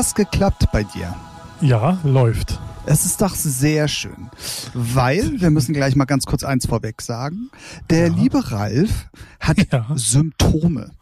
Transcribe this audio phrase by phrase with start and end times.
[0.00, 1.14] das geklappt bei dir?
[1.60, 2.58] Ja, läuft.
[2.86, 4.30] Es ist doch sehr schön,
[4.72, 7.50] weil wir müssen gleich mal ganz kurz eins vorweg sagen.
[7.90, 8.14] Der Ja.
[8.14, 9.10] liebe Ralf
[9.40, 9.86] hat Ja.
[9.96, 10.92] Symptome.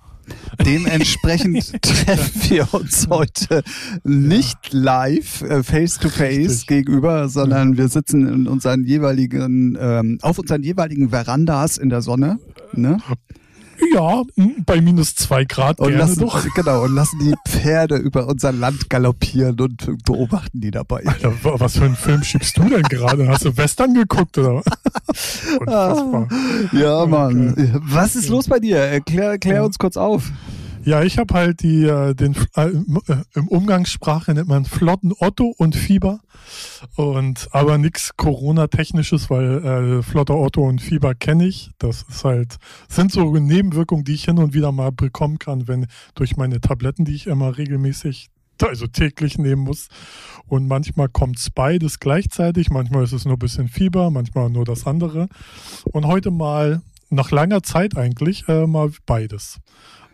[0.66, 3.62] Dementsprechend treffen wir uns heute
[4.02, 6.66] nicht live äh, face to face Richtig.
[6.66, 12.40] gegenüber, sondern wir sitzen in unseren jeweiligen ähm, auf unseren jeweiligen Verandas in der Sonne,
[12.72, 12.98] ne?
[13.94, 16.44] Ja, m, bei minus zwei Grad Und lassen, doch.
[16.54, 21.04] genau, und lassen die Pferde über unser Land galoppieren und beobachten die dabei.
[21.06, 23.28] Alter, wa- was für einen Film schiebst du denn gerade?
[23.28, 24.56] Hast du Western geguckt oder?
[25.60, 26.28] Unfassbar.
[26.72, 27.10] Ja, Okay.
[27.10, 27.80] Mann.
[27.82, 28.78] Was ist los bei dir?
[28.78, 29.62] Erklär, Ja.
[29.62, 30.30] uns kurz auf.
[30.88, 35.12] Ja, ich habe halt die, äh, den, äh, im- äh, im Umgangssprache nennt man flotten
[35.18, 36.20] Otto und Fieber.
[36.96, 41.72] Und aber nichts Corona-technisches, weil äh, flotter Otto und Fieber kenne ich.
[41.76, 42.56] Das ist halt,
[42.88, 47.04] sind so Nebenwirkungen, die ich hin und wieder mal bekommen kann, wenn durch meine Tabletten,
[47.04, 48.28] die ich immer regelmäßig,
[48.62, 49.88] also täglich nehmen muss.
[50.46, 54.86] Und manchmal kommt's beides gleichzeitig, manchmal ist es nur ein bisschen Fieber, manchmal nur das
[54.86, 55.28] andere.
[55.92, 56.80] Und heute mal,
[57.10, 59.58] nach langer Zeit eigentlich, äh, mal beides.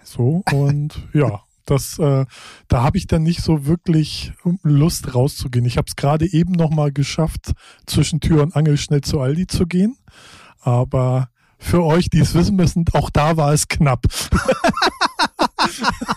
[0.05, 2.27] So, und ja, das, äh,
[2.69, 5.65] da habe ich dann nicht so wirklich Lust rauszugehen.
[5.65, 7.53] Ich habe es gerade eben noch mal geschafft,
[7.87, 9.97] zwischen Tür und Angel schnell zu Aldi zu gehen.
[10.61, 14.05] Aber für euch, die es wissen müssen, auch da war es knapp.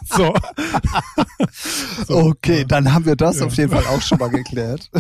[0.04, 0.34] so.
[2.06, 2.18] so.
[2.18, 3.46] Okay, dann haben wir das Ja.
[3.46, 4.92] auf jeden Fall auch schon mal geklärt.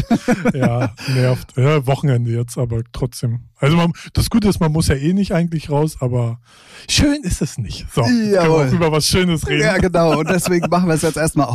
[0.54, 1.58] Ja, nervt.
[1.58, 3.42] Ja, Wochenende jetzt, aber trotzdem.
[3.60, 6.40] Also man, das Gute ist, man muss ja eh nicht eigentlich raus, aber
[6.88, 7.88] schön ist es nicht.
[7.92, 8.68] So, wir Jawohl.
[8.68, 9.64] auch über was Schönes reden.
[9.64, 10.20] Ja, genau.
[10.20, 11.48] Und deswegen machen wir es jetzt erstmal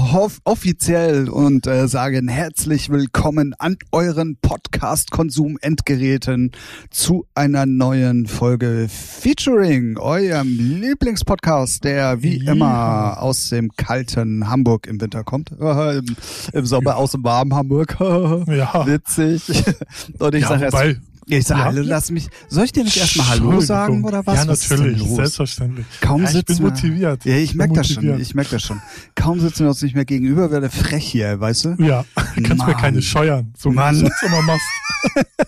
[0.43, 6.51] offiziell und äh, sagen herzlich willkommen an euren Podcast-Konsum-Endgeräten
[6.91, 10.49] zu einer neuen Folge Featuring, eurem
[10.81, 12.51] Lieblingspodcast, der wie Ja.
[12.53, 15.53] immer aus dem kalten Hamburg im Winter kommt.
[16.53, 17.97] Im, Sommer aus dem warmen Hamburg.
[18.49, 18.87] Ja.
[18.87, 19.43] Witzig.
[20.19, 20.77] Und ich ja, sage erst,
[21.39, 24.45] ich sage, hallo, lass mich, soll ich dir nicht erstmal Hallo sagen oder was?
[24.45, 25.17] Ja, Was natürlich, los?
[25.17, 25.87] selbstverständlich.
[26.01, 27.25] Kaum ja, ich bin sitzen wir- motiviert.
[27.25, 28.21] Ja, ich bin merke das schon.
[28.21, 28.81] Ich merke das schon.
[29.15, 31.77] Kaum sitzen wir uns nicht mehr gegenüber, werde frech hier, weißt du?
[31.79, 32.05] Ja,
[32.43, 33.97] kannst mir keine scheuern, so Mann.
[33.97, 34.67] wie du es immer machst.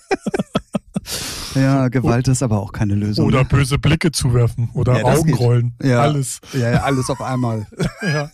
[1.55, 3.27] Ja, Gewalt ist aber auch keine Lösung.
[3.27, 5.21] Oder böse Blicke zuwerfen oder Ja, das.
[5.21, 5.75] Augenrollen.
[5.81, 6.00] Ja.
[6.00, 6.41] Alles.
[6.53, 7.67] ja, ja, alles auf einmal.
[8.03, 8.28] Ja.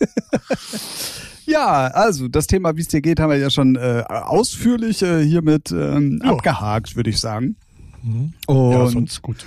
[1.51, 5.23] Ja, also das Thema, wie es dir geht, haben wir ja schon äh, ausführlich äh,
[5.25, 6.31] hiermit ähm, Ja.
[6.31, 7.55] abgehakt, würde ich sagen.
[8.03, 8.33] Mhm.
[8.47, 9.45] Und ja, sonst gut.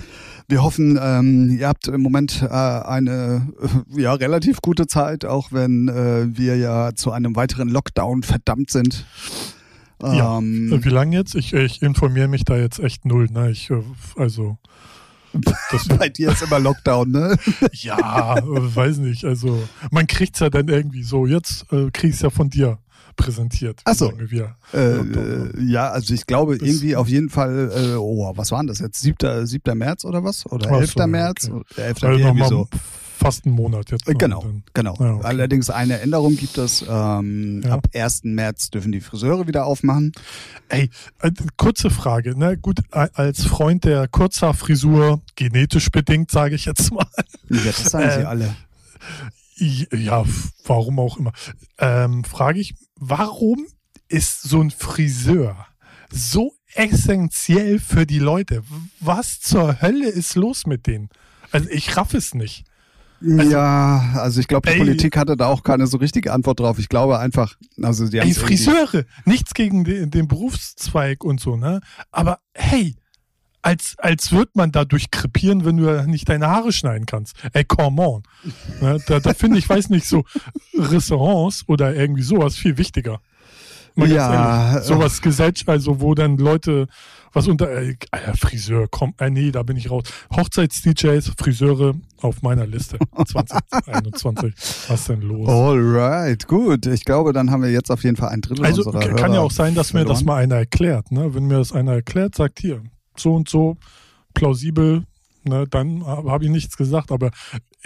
[0.48, 3.48] wir hoffen, ähm, ihr habt im Moment äh, eine
[3.96, 8.70] äh, ja relativ gute Zeit, auch wenn äh, wir ja zu einem weiteren Lockdown verdammt
[8.70, 9.06] sind.
[10.02, 10.38] Ja.
[10.38, 11.34] Ähm, Wie lange jetzt?
[11.34, 13.28] Ich, ich informiere mich da jetzt echt null.
[13.32, 13.50] Ne?
[13.50, 13.82] Ich, äh,
[14.16, 14.58] also,
[15.70, 17.36] das, bei dir ist immer Lockdown, ne?
[17.72, 19.24] ja, weiß nicht.
[19.24, 21.26] Also, man kriegt's ja dann irgendwie so.
[21.26, 22.78] Jetzt äh, ich's ja von dir
[23.16, 23.80] präsentiert.
[23.84, 24.06] Ach so.
[24.06, 24.56] wie lange Wir.
[24.72, 28.66] Äh, äh, ja, also ich glaube Das- irgendwie auf jeden Fall, äh, oh, was waren
[28.66, 29.00] das jetzt?
[29.00, 29.46] 7.
[29.46, 29.76] 7.
[29.78, 30.46] März oder was?
[30.46, 30.92] Oder Ach 11.
[30.96, 31.48] so, März?
[31.50, 31.54] okay.
[31.76, 32.02] Oder 11.
[32.04, 32.68] Also irgendwie so.
[33.16, 34.08] Fast einen Monat jetzt.
[34.08, 34.14] Äh.
[34.14, 34.44] Genau,
[34.74, 34.96] genau.
[34.98, 35.24] Ja, okay.
[35.26, 36.84] Allerdings eine Änderung gibt es.
[36.88, 37.74] Ähm, Ja.
[37.74, 38.24] Ab 1.
[38.24, 40.12] März dürfen die Friseure wieder aufmachen.
[40.68, 42.56] Ey, äh, kurze Frage, ne?
[42.58, 47.06] Gut, äh, als Freund der Kurzhaarfrisur, genetisch bedingt, sage ich jetzt mal.
[47.48, 48.56] Ja, das sagen sie Äh, alle.
[49.56, 50.24] Ja,
[50.66, 51.32] warum auch immer.
[51.78, 53.66] Ähm, frage ich, warum
[54.08, 55.66] ist so ein Friseur
[56.10, 58.62] so essentiell für die Leute?
[59.00, 61.08] Was zur Hölle ist los mit denen?
[61.52, 62.64] Also ich raff es nicht.
[63.20, 64.78] Also- ja, also ich glaube, die Ey.
[64.78, 66.78] Politik hatte da auch keine so richtige Antwort drauf.
[66.78, 71.80] Ich glaube einfach, also die Ey, Friseure, nichts gegen den, den Berufszweig und so, ne?
[72.10, 72.96] Aber hey,
[73.62, 77.34] als, als wird man dadurch krepieren, wenn du nicht deine Haare schneiden kannst.
[77.54, 78.22] Ey, come on.
[78.82, 78.98] Ne?
[79.06, 80.24] Da, da finde ich, weiß nicht, so
[80.76, 83.20] Restaurants oder irgendwie sowas viel wichtiger.
[83.94, 84.86] Mal Ja, ehrlich.
[84.86, 86.88] Sowas Gesellschaft, also wo dann Leute
[87.34, 90.04] was unter, äh, Alter, Friseur, komm, äh, nee, da bin ich raus.
[90.34, 92.98] Hochzeits-DJs, Friseure auf meiner Liste.
[93.26, 94.54] 2021.
[94.88, 95.48] Was denn los?
[95.48, 96.86] Alright, gut.
[96.86, 99.38] Ich glaube, dann haben wir jetzt auf jeden Fall ein Drittel Also unserer kann ja
[99.38, 100.26] Hörer auch sein, dass mir das verloren.
[100.26, 101.10] mal einer erklärt.
[101.10, 101.34] Ne?
[101.34, 102.82] Wenn mir das einer erklärt, sagt hier,
[103.16, 103.76] so und so,
[104.32, 105.04] plausibel,
[105.44, 107.12] ne, dann habe hab ich nichts gesagt.
[107.12, 107.30] Aber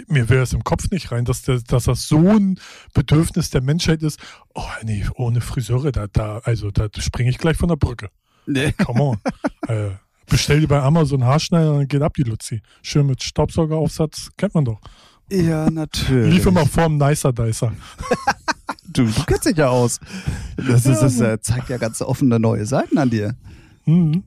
[0.07, 2.59] mir wäre es im Kopf nicht rein, dass, der, dass das so ein
[2.93, 4.19] Bedürfnis der Menschheit ist.
[4.53, 8.09] Oh nee, ohne Friseure, da, da, also da springe ich gleich von der Brücke.
[8.49, 8.71] Nee.
[8.83, 9.17] Come on.
[9.67, 9.91] äh,
[10.27, 12.61] bestell dir bei Amazon Haarschneider, dann geht ab die Luzi.
[12.81, 14.81] Schön mit Staubsaugeraufsatz, kennt man doch.
[15.31, 16.33] Ja, natürlich.
[16.33, 17.71] Lief immer vorm Nicer Dicer.
[18.91, 19.99] Du, du kennst dich ja aus.
[20.57, 23.35] Das, ist, das äh, zeigt ja ganz offene neue Seiten an dir.
[23.85, 24.23] Mhm.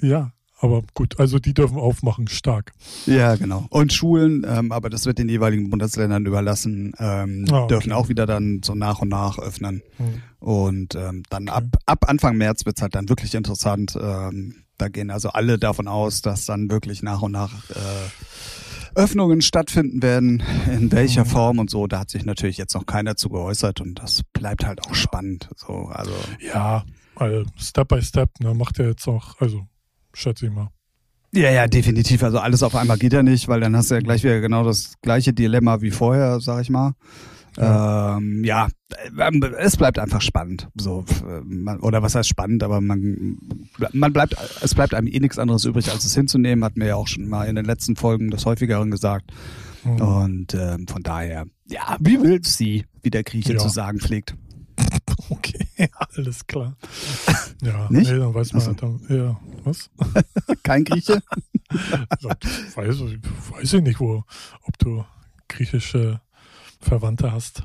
[0.00, 2.72] Ja, Aber gut, also die dürfen aufmachen, stark.
[3.04, 3.66] Ja, genau.
[3.68, 7.68] Und Schulen, ähm, aber das wird den jeweiligen Bundesländern überlassen, ähm, ah, okay.
[7.68, 9.82] dürfen auch wieder dann so nach und nach öffnen.
[9.98, 10.22] Hm.
[10.38, 13.98] Und ähm, dann ab, ab Anfang März wird's halt dann wirklich interessant.
[14.00, 19.42] Ähm, da gehen also alle davon aus, dass dann wirklich nach und nach äh, Öffnungen
[19.42, 20.42] stattfinden werden,
[20.72, 21.28] in welcher mhm.
[21.28, 21.86] Form und so.
[21.86, 25.50] Da hat sich natürlich jetzt noch keiner zu geäußert und das bleibt halt auch spannend.
[25.56, 29.66] So, also ja, also Step by Step, ne, macht er jetzt auch, also
[30.16, 30.70] schätze ich mal.
[31.32, 32.22] Ja, ja, definitiv.
[32.22, 34.64] Also alles auf einmal geht ja nicht, weil dann hast du ja gleich wieder genau
[34.64, 36.92] das gleiche Dilemma wie vorher, sag ich mal.
[37.58, 38.16] Ja.
[38.16, 38.68] Ähm, ja,
[39.58, 40.68] es bleibt einfach spannend.
[40.74, 41.04] So,
[41.80, 43.38] oder was heißt spannend, aber man,
[43.92, 46.96] man bleibt, es bleibt einem eh nichts anderes übrig, als es hinzunehmen, hat mir ja
[46.96, 49.32] auch schon mal in den letzten Folgen des häufigeren gesagt.
[49.84, 50.00] Mhm.
[50.00, 53.58] Und ähm, von daher, ja, wie will sie, wie der Grieche ja.
[53.58, 54.34] zu sagen pflegt.
[55.28, 55.65] Okay,
[56.16, 56.76] alles klar.
[57.62, 58.10] Ja, nicht?
[58.10, 58.74] Nee, dann weiß man, also.
[58.74, 59.90] dann, ja, was?
[60.62, 61.22] Kein Grieche?
[62.74, 64.24] weiß, weiß ich nicht, wo,
[64.62, 65.04] ob du
[65.48, 66.20] griechische
[66.80, 67.64] Verwandte hast.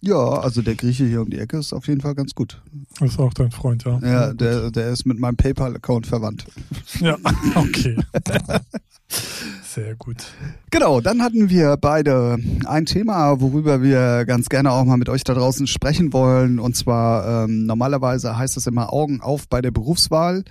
[0.00, 2.62] Ja, also der Grieche hier um die Ecke ist auf jeden Fall ganz gut.
[3.00, 3.98] Ist auch dein Freund, ja.
[3.98, 6.46] Ja, der, der ist mit meinem PayPal-Account verwandt.
[7.00, 7.16] Ja,
[7.56, 7.96] okay.
[9.10, 10.32] Sehr gut.
[10.70, 15.24] Genau, dann hatten wir beide ein Thema, worüber wir ganz gerne auch mal mit euch
[15.24, 16.58] da draußen sprechen wollen.
[16.58, 20.44] Und zwar ähm, normalerweise heißt es immer Augen auf bei der Berufswahl.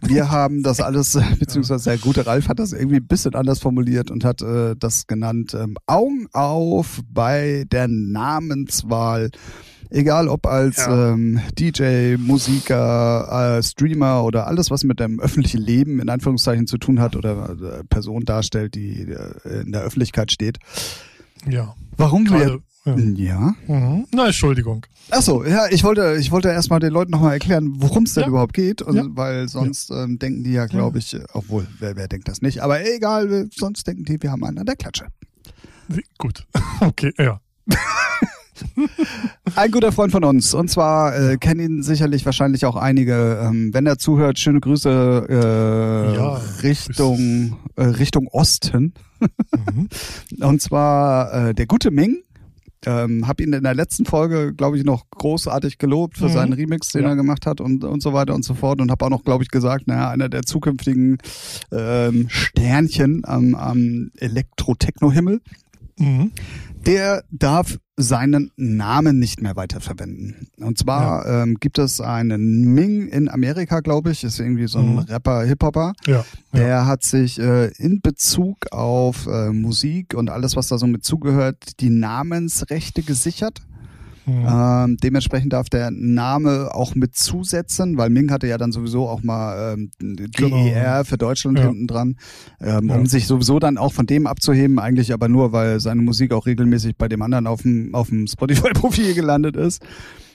[0.00, 4.10] Wir haben das alles, beziehungsweise der gute Ralf hat das irgendwie ein bisschen anders formuliert
[4.10, 9.30] und hat äh, das genannt ähm, Augen auf bei der Namenswahl.
[9.94, 11.12] Egal ob als ja.
[11.12, 16.78] ähm, DJ, Musiker, äh, Streamer oder alles, was mit dem öffentlichen Leben in Anführungszeichen zu
[16.78, 20.58] tun hat oder äh, Person darstellt, die äh, in der Öffentlichkeit steht.
[21.48, 21.76] Ja.
[21.96, 22.96] Warum Gerade, wir.
[22.96, 23.54] Ja.
[23.54, 23.54] ja.
[23.68, 24.06] Mhm.
[24.12, 24.84] Na, Entschuldigung.
[25.10, 28.28] Achso, ja, ich wollte, ich wollte erstmal den Leuten nochmal erklären, worum es denn ja.
[28.30, 29.04] überhaupt geht, und, ja.
[29.10, 32.84] weil sonst ähm, denken die ja, glaube ich, obwohl, wer, wer denkt das nicht, aber
[32.84, 35.06] egal, sonst denken die, wir haben einen an der Klatsche.
[36.18, 36.48] Gut,
[36.80, 37.40] okay, ja.
[39.54, 40.54] Ein guter Freund von uns.
[40.54, 43.40] Und zwar äh, kennen ihn sicherlich wahrscheinlich auch einige.
[43.42, 48.94] Ähm, wenn er zuhört, schöne Grüße äh, ja, Richtung, äh, Richtung Osten.
[49.20, 49.88] Mhm.
[50.40, 52.18] Und zwar äh, der gute Ming.
[52.86, 56.32] Ähm, hab ihn in der letzten Folge, glaube ich, noch großartig gelobt für mhm.
[56.32, 57.10] seinen Remix, den ja.
[57.10, 58.80] er gemacht hat und, und so weiter und so fort.
[58.80, 61.18] Und habe auch noch, glaube ich, gesagt, naja, einer der zukünftigen
[61.72, 65.40] ähm, Sternchen am, am Elektro-Techno-Himmel.
[65.98, 66.32] Mhm.
[66.86, 70.48] Der darf seinen Namen nicht mehr weiterverwenden.
[70.58, 71.42] Und zwar ja.
[71.42, 74.98] ähm, gibt es einen Ming in Amerika, glaube ich, ist irgendwie so ein mhm.
[74.98, 75.92] Rapper, Hip-Hopper.
[76.06, 76.86] Ja, der ja.
[76.86, 81.80] hat sich äh, in Bezug auf äh, Musik und alles, was da so mit zugehört,
[81.80, 83.62] die Namensrechte gesichert.
[84.26, 84.46] Mhm.
[84.48, 89.22] Ähm, dementsprechend darf der Name auch mit zusetzen, weil Ming hatte ja dann sowieso auch
[89.22, 90.64] mal ähm, genau.
[90.64, 91.66] GER für Deutschland ja.
[91.66, 92.16] hinten dran,
[92.60, 92.96] ähm, ja.
[92.96, 96.46] um sich sowieso dann auch von dem abzuheben, eigentlich aber nur, weil seine Musik auch
[96.46, 99.82] regelmäßig bei dem anderen auf dem, auf dem Spotify-Profil gelandet ist.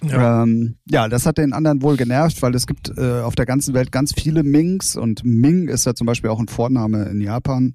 [0.04, 0.44] Ja.
[0.44, 3.74] Ähm, ja, das hat den anderen wohl genervt, weil es gibt äh, auf der ganzen
[3.74, 7.74] Welt ganz viele Mings und Ming ist ja zum Beispiel auch ein Vorname in Japan.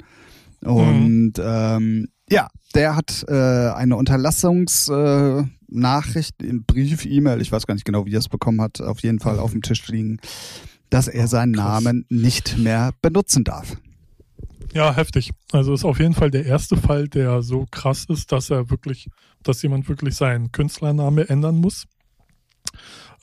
[0.62, 1.44] Und mhm.
[1.44, 7.84] ähm, ja, der hat äh, eine Unterlassungsnachricht äh, im Brief, E-Mail, ich weiß gar nicht
[7.84, 10.18] genau, wie er es bekommen hat, auf jeden Fall auf dem Tisch liegen,
[10.90, 13.76] dass er seinen Namen nicht mehr benutzen darf.
[14.72, 15.30] Ja, heftig.
[15.52, 19.08] Also ist auf jeden Fall der erste Fall, der so krass ist, dass er wirklich,
[19.42, 21.86] dass jemand wirklich seinen Künstlername ändern muss.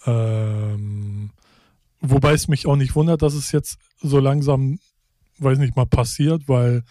[0.06, 1.32] Ähm,
[2.00, 4.80] wobei es mich auch nicht wundert, dass es jetzt so langsam
[5.42, 6.84] weiß nicht, mal passiert, weil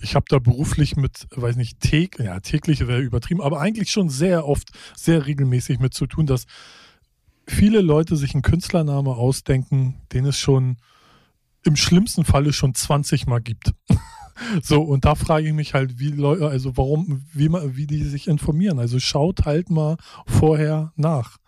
[0.00, 4.08] ich habe da beruflich mit, weiß nicht, täglich, ja, täglich wäre übertrieben, aber eigentlich schon
[4.08, 6.46] sehr oft, sehr regelmäßig mit zu tun, dass
[7.46, 10.76] viele Leute sich einen Künstlername ausdenken, den es schon
[11.64, 13.72] im schlimmsten Falle schon 20 Mal gibt.
[14.62, 18.28] so, und da frage ich mich halt, wie Leute, also warum, wie, wie die sich
[18.28, 18.78] informieren.
[18.78, 19.96] Also schaut halt mal
[20.26, 21.38] vorher nach.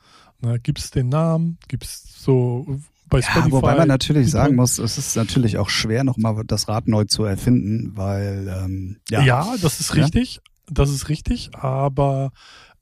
[0.62, 1.58] Gibt es den Namen?
[1.68, 3.48] Gibt es so bei Spotify.
[3.48, 7.04] Ja, wobei man natürlich sagen muss, es ist natürlich auch schwer, nochmal das Rad neu
[7.04, 9.22] zu erfinden, weil ähm, ja.
[9.22, 12.32] ja, das ist richtig, das ist richtig, aber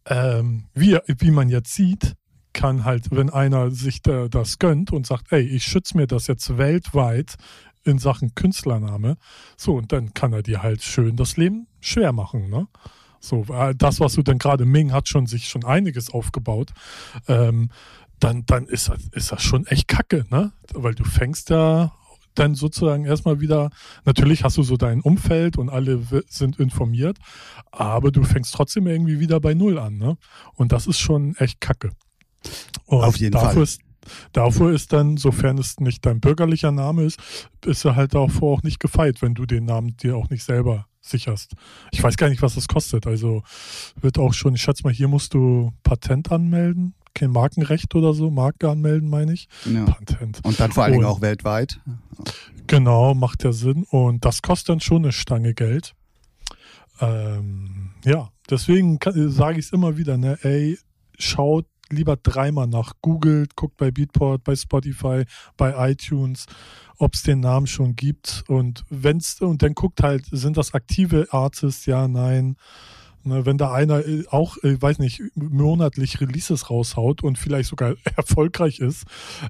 [0.07, 2.15] ähm, wie, wie man jetzt sieht,
[2.53, 6.27] kann halt, wenn einer sich da, das gönnt und sagt, ey, ich schütze mir das
[6.27, 7.35] jetzt weltweit
[7.85, 9.17] in Sachen Künstlername,
[9.57, 12.67] so, und dann kann er dir halt schön das Leben schwer machen, ne?
[13.21, 16.73] So, äh, das, was du dann gerade, Ming hat schon sich schon einiges aufgebaut.
[17.27, 17.71] Ähm,
[18.21, 20.53] dann, dann ist, das, ist das schon echt kacke, ne?
[20.73, 21.93] Weil du fängst da
[22.35, 23.71] dann sozusagen erstmal wieder,
[24.05, 27.19] natürlich hast du so dein Umfeld und alle sind informiert,
[27.71, 30.17] aber du fängst trotzdem irgendwie wieder bei Null an, ne?
[30.55, 31.91] Und das ist schon echt kacke.
[32.87, 33.63] Und Auf jeden dafür Fall.
[33.63, 33.81] Ist,
[34.33, 37.19] Davor ist dann, sofern es nicht dein bürgerlicher Name ist,
[37.65, 40.87] ist er halt davor auch nicht gefeit, wenn du den Namen dir auch nicht selber
[41.01, 41.55] sicherst.
[41.93, 43.07] Ich weiß gar nicht, was das kostet.
[43.07, 43.43] Also
[44.01, 46.95] wird auch schon, ich schätze mal, hier musst du Patent anmelden.
[47.15, 49.49] Kein Markenrecht oder so, Marke anmelden, meine ich.
[49.65, 49.85] Ja.
[49.85, 50.41] Patent.
[50.45, 51.81] Und dann vor allen Dingen auch weltweit.
[52.67, 53.85] Genau, macht ja Sinn.
[53.85, 55.95] Und das kostet dann schon eine Stange Geld.
[57.01, 60.79] Ähm, ja, deswegen sage ich es immer wieder, ne, ey,
[61.19, 62.95] schaut lieber dreimal nach.
[63.01, 65.25] Googelt, guckt bei Beatport, bei Spotify,
[65.57, 66.47] bei iTunes,
[66.99, 68.45] ob es den Namen schon gibt.
[68.49, 71.87] Und wenn's, und dann guckt halt, sind das aktive Artists?
[71.87, 72.57] Ja, nein.
[73.27, 77.95] Ne, wenn da einer äh, auch, äh, weiß nicht, monatlich Releases raushaut und vielleicht sogar
[78.17, 79.05] erfolgreich ist,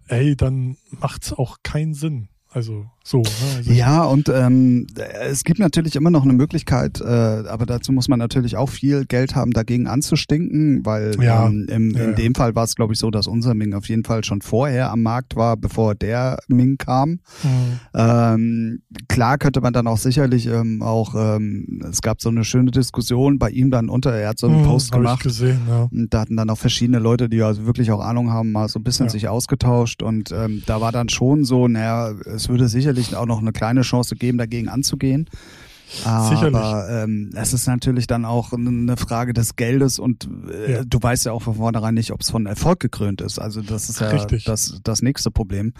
[0.07, 2.29] ey, dann macht es auch keinen Sinn.
[2.55, 3.19] Also so.
[3.19, 3.25] Ne?
[3.57, 4.87] Also ja, und ähm,
[5.21, 9.07] es gibt natürlich immer noch eine Möglichkeit, äh, aber dazu muss man natürlich auch viel
[9.07, 11.49] Geld haben, dagegen anzustinken, weil ja.
[11.49, 12.15] ähm, im, ja, in ja.
[12.15, 14.93] dem Fall war es, glaube ich, so, dass unser Ming auf jeden Fall schon vorher
[14.93, 17.19] am Markt war, bevor der Ming kam.
[17.43, 17.81] Mhm.
[17.93, 22.71] Ähm, klar könnte man dann auch sicherlich ähm, auch, ähm, es gab so eine schöne
[22.71, 25.25] Diskussion bei ihm dann unter, er hat so einen mhm, Post gemacht.
[25.25, 25.89] Gesehen, ja.
[25.91, 28.79] Und da hatten dann auch verschiedene Leute, die also wirklich auch Ahnung haben, mal so
[28.79, 33.15] ein bisschen sich ausgetauscht und ähm, da war dann schon so, naja, es würde sicherlich
[33.17, 35.29] auch noch eine kleine Chance geben, dagegen anzugehen.
[36.05, 40.85] Aber ähm, es ist natürlich dann auch eine Frage des Geldes und äh, ja.
[40.85, 43.39] du weißt ja auch von vornherein nicht, ob es von Erfolg gekrönt ist.
[43.39, 44.13] Also das ist ja
[44.45, 45.73] das, das nächste Problem.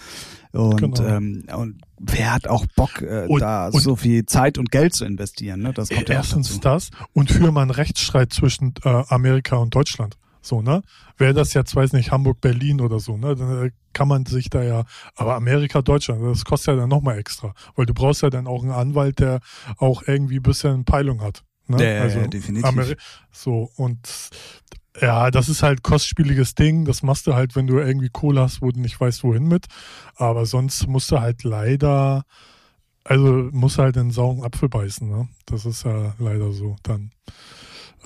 [0.53, 1.05] Und, genau.
[1.05, 4.95] ähm, und wer hat auch Bock, äh, und, da und so viel Zeit und Geld
[4.95, 5.61] zu investieren?
[5.61, 5.73] Ne?
[5.73, 6.91] Das kommt erstens ja dazu.
[6.91, 10.17] das und für mal einen Rechtsstreit zwischen äh, Amerika und Deutschland.
[10.45, 10.83] So, ne?
[11.17, 13.35] Wäre das jetzt, weiß nicht, Hamburg, Berlin oder so, ne?
[13.35, 14.85] Dann äh, kann man sich da ja,
[15.17, 17.55] aber Amerika, Deutschland, das kostet ja dann nochmal extra.
[17.77, 19.41] Weil du brauchst ja dann auch einen Anwalt, der
[19.79, 21.45] auch irgendwie ein bisschen Peilung hat.
[21.67, 21.83] Ne?
[21.83, 22.67] Ja, also, ja, definitiv.
[22.67, 22.97] Ameri
[23.33, 23.99] so, und
[25.01, 26.85] ja, das ist halt kostspieliges Ding.
[26.85, 29.67] Das machst du halt, wenn du irgendwie Kohle hast, wo du nicht weißt, wohin mit.
[30.17, 32.25] Aber sonst musst du halt leider,
[33.03, 35.29] also musst du halt den sauren Apfel beißen, ne?
[35.47, 37.13] Das ist ja leider so dann.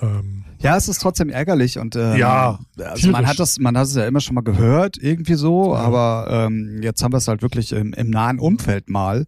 [0.01, 3.87] Ähm, ja, es ist trotzdem ärgerlich und ähm, ja, also man hat das, man hat
[3.87, 5.79] es ja immer schon mal gehört irgendwie so, ja.
[5.79, 9.25] aber ähm, jetzt haben wir es halt wirklich im, im nahen Umfeld mal.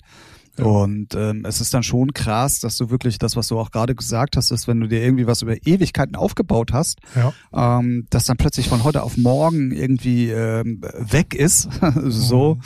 [0.58, 0.66] Ja.
[0.66, 3.96] Und ähm, es ist dann schon krass, dass du wirklich das, was du auch gerade
[3.96, 7.32] gesagt hast, ist, wenn du dir irgendwie was über Ewigkeiten aufgebaut hast, ja.
[7.54, 11.70] ähm, dass dann plötzlich von heute auf morgen irgendwie ähm, weg ist,
[12.04, 12.62] so, mhm.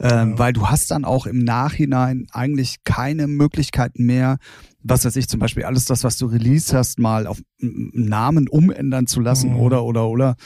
[0.00, 0.38] ähm, ja.
[0.38, 4.36] weil du hast dann auch im Nachhinein eigentlich keine Möglichkeiten mehr,
[4.82, 9.06] was weiß ich, zum Beispiel alles das, was du released hast, mal auf Namen umändern
[9.06, 9.60] zu lassen mhm.
[9.60, 10.36] oder oder oder.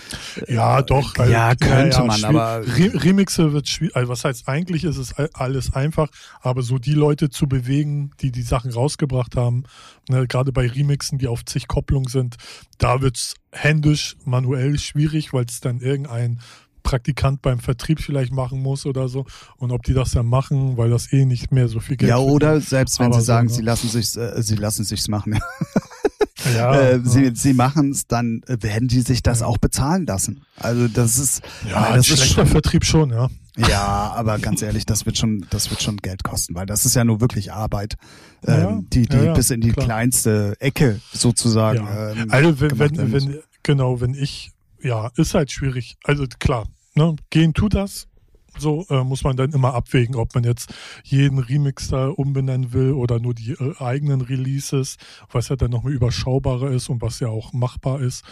[0.48, 1.16] Ja, doch.
[1.18, 2.62] Ja, also, könnte ja, man, aber.
[2.66, 3.94] Remixe wird schwierig.
[3.94, 6.08] Also was heißt, eigentlich ist es alles einfach,
[6.40, 9.64] aber so die Leute zu bewegen, die die Sachen rausgebracht haben,
[10.08, 12.36] ne, gerade bei Remixen, die auf zig Kopplungen sind,
[12.78, 16.40] da wird's händisch, manuell schwierig, weil es dann irgendein
[16.84, 19.26] Praktikant beim Vertrieb vielleicht machen muss oder so.
[19.56, 22.18] Und ob die das dann machen, weil das eh nicht mehr so viel Geld Ja,
[22.18, 23.56] oder selbst wenn sie sagen, so, ne?
[23.56, 25.40] sie lassen sich äh, sie lassen sich's machen.
[26.54, 29.46] ja, äh, sie, sie machen es, dann werden die sich das ja.
[29.46, 30.44] auch bezahlen lassen.
[30.56, 33.28] Also das ist ja das ist schlechter Vertrieb schon, ja.
[33.56, 36.96] Ja, aber ganz ehrlich, das wird schon, das wird schon Geld kosten, weil das ist
[36.96, 37.94] ja nur wirklich Arbeit,
[38.44, 39.86] ähm, ja, die, die ja, bis in die klar.
[39.86, 41.86] kleinste Ecke sozusagen.
[41.88, 44.50] Ähm, also wenn, wenn, wenn, genau, wenn ich
[44.84, 45.96] ja, ist halt schwierig.
[46.04, 48.08] Also klar, ne, gehen tut das.
[48.56, 50.72] So äh, muss man dann immer abwägen, ob man jetzt
[51.02, 54.96] jeden Remix da umbenennen will oder nur die äh, eigenen Releases,
[55.30, 58.24] was ja dann nochmal überschaubarer ist und was ja auch machbar ist.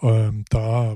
[0.00, 0.94] Ähm, da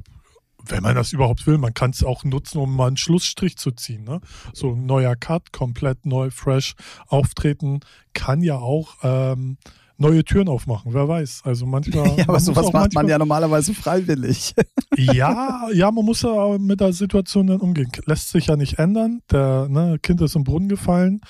[0.71, 3.71] wenn man das überhaupt will, man kann es auch nutzen, um mal einen Schlussstrich zu
[3.73, 4.05] ziehen.
[4.05, 4.21] Ne?
[4.53, 6.75] So ein neuer Cut, komplett neu, fresh
[7.07, 7.81] auftreten,
[8.13, 9.57] kann ja auch ähm,
[9.99, 11.43] neue Türen aufmachen, wer weiß.
[11.45, 12.07] Also manchmal.
[12.17, 14.55] ja, aber sowas macht manchmal, man ja normalerweise freiwillig.
[14.97, 17.91] ja, ja, man muss ja mit der Situation dann umgehen.
[18.07, 19.21] Lässt sich ja nicht ändern.
[19.31, 21.21] Der ne, Kind ist im Brunnen gefallen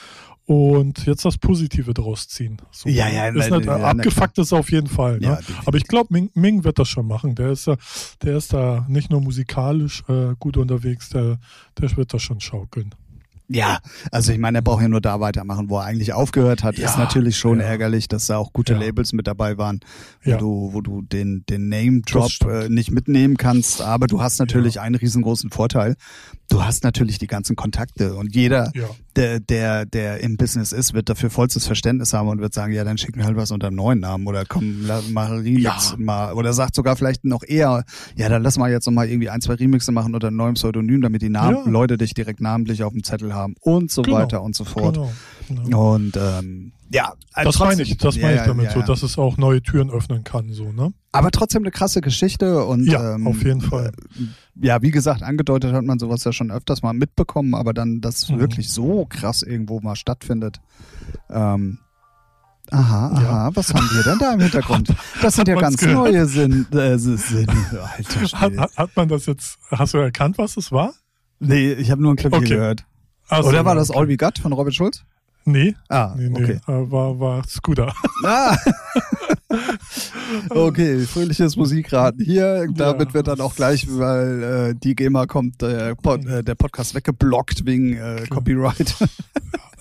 [0.48, 2.56] und jetzt das Positive draus ziehen.
[2.70, 5.18] So, ja, ja, ist nicht, ja, abgefuckt ist auf jeden Fall.
[5.18, 5.26] Ne?
[5.26, 7.34] Ja, Aber ich glaube, Ming, Ming, wird das schon machen.
[7.34, 7.70] Der ist,
[8.22, 11.38] der ist da nicht nur musikalisch äh, gut unterwegs, der,
[11.78, 12.94] der wird das schon schaukeln.
[13.50, 13.78] Ja,
[14.12, 16.76] also ich meine, er braucht ja nur da weitermachen, wo er eigentlich aufgehört hat.
[16.76, 17.66] Ja, ist natürlich schon ja.
[17.66, 18.78] ärgerlich, dass da auch gute ja.
[18.78, 19.80] Labels mit dabei waren,
[20.22, 23.80] wo du, wo du den, den Name Drop äh, nicht mitnehmen kannst.
[23.80, 25.96] Aber du hast natürlich einen riesengroßen Vorteil.
[26.50, 28.70] Du hast natürlich die ganzen Kontakte und jeder,
[29.18, 32.84] der, der, der im Business ist, wird dafür vollstes Verständnis haben und wird sagen, ja,
[32.84, 36.32] dann schick mir halt was unter einem neuen Namen oder komm, mach Remix mal.
[36.34, 37.84] Oder sagt sogar vielleicht noch eher,
[38.16, 40.54] ja, dann lass mal jetzt noch mal irgendwie ein, zwei Remixe machen unter einem neuen
[40.54, 44.18] Pseudonym, damit die Namen, Leute dich direkt namentlich auf dem Zettel haben und so genau.
[44.18, 44.94] weiter und so fort.
[44.94, 45.10] Genau.
[45.48, 45.94] Genau.
[45.94, 48.80] Und ähm, ja, also das meine ich, das meine ja, ich damit ja, ja.
[48.80, 50.92] so, dass es auch neue Türen öffnen kann, so ne.
[51.12, 53.92] Aber trotzdem eine krasse Geschichte und ja, ähm, auf jeden Fall.
[54.60, 58.28] Ja, wie gesagt, angedeutet hat man sowas ja schon öfters mal mitbekommen, aber dann, dass
[58.28, 58.40] mhm.
[58.40, 60.60] wirklich so krass irgendwo mal stattfindet.
[61.30, 61.78] Ähm,
[62.70, 63.56] aha, aha, ja.
[63.56, 64.94] was haben wir denn da im Hintergrund?
[65.22, 65.96] Das sind ja ganz gehört?
[65.96, 67.46] neue Sinn, äh, Sinn.
[67.96, 70.92] Alter, hat, hat, man das jetzt, hast du erkannt, was es war?
[71.40, 72.48] Nee, ich habe nur ein Klavier okay.
[72.48, 72.84] gehört.
[73.30, 73.98] So, Oder war das okay.
[73.98, 75.04] All We Got von Robert Schulz?
[75.44, 75.74] Nee.
[75.88, 76.42] Ah, nee, nee.
[76.42, 76.60] Okay.
[76.66, 77.94] Äh, war, war Scooter.
[78.24, 78.56] Ah.
[80.50, 82.66] okay, fröhliches Musikraten hier.
[82.72, 83.14] Damit ja.
[83.14, 87.64] wird dann auch gleich, weil äh, die GEMA kommt, äh, Pod, äh, der Podcast weggeblockt
[87.64, 88.94] wegen äh, Copyright.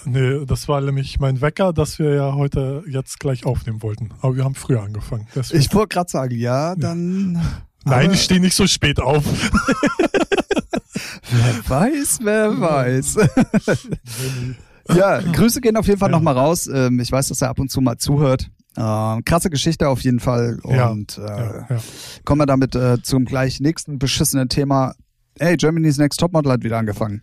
[0.06, 4.10] nee, das war nämlich mein Wecker, dass wir ja heute jetzt gleich aufnehmen wollten.
[4.22, 5.28] Aber wir haben früher angefangen.
[5.36, 5.60] Deswegen.
[5.60, 7.36] Ich wollte gerade sagen, ja, dann.
[7.36, 7.42] Ja.
[7.92, 9.24] Nein, ich stehe nicht so spät auf.
[11.32, 13.18] wer weiß, wer weiß.
[14.96, 16.68] Ja, Grüße gehen auf jeden Fall nochmal raus.
[16.68, 18.50] Ähm, ich weiß, dass er ab und zu mal zuhört.
[18.78, 20.60] Äh, krasse Geschichte auf jeden Fall.
[20.62, 21.80] Und ja, äh, ja,
[22.26, 24.94] kommen wir damit äh, zum gleich nächsten beschissenen Thema.
[25.40, 27.22] Hey, Germany's Next Topmodel hat wieder angefangen.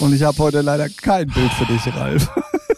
[0.00, 2.30] Und ich habe heute leider kein Bild für dich, Ralf.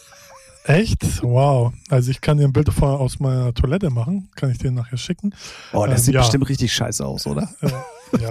[0.65, 1.23] Echt?
[1.23, 1.73] Wow.
[1.89, 4.31] Also ich kann dir ein Bild aus meiner Toilette machen.
[4.37, 5.35] Kann ich dir nachher schicken.
[5.73, 6.21] Oh, das ähm, sieht ja.
[6.21, 7.49] bestimmt richtig scheiße aus, oder?
[8.21, 8.31] Ja.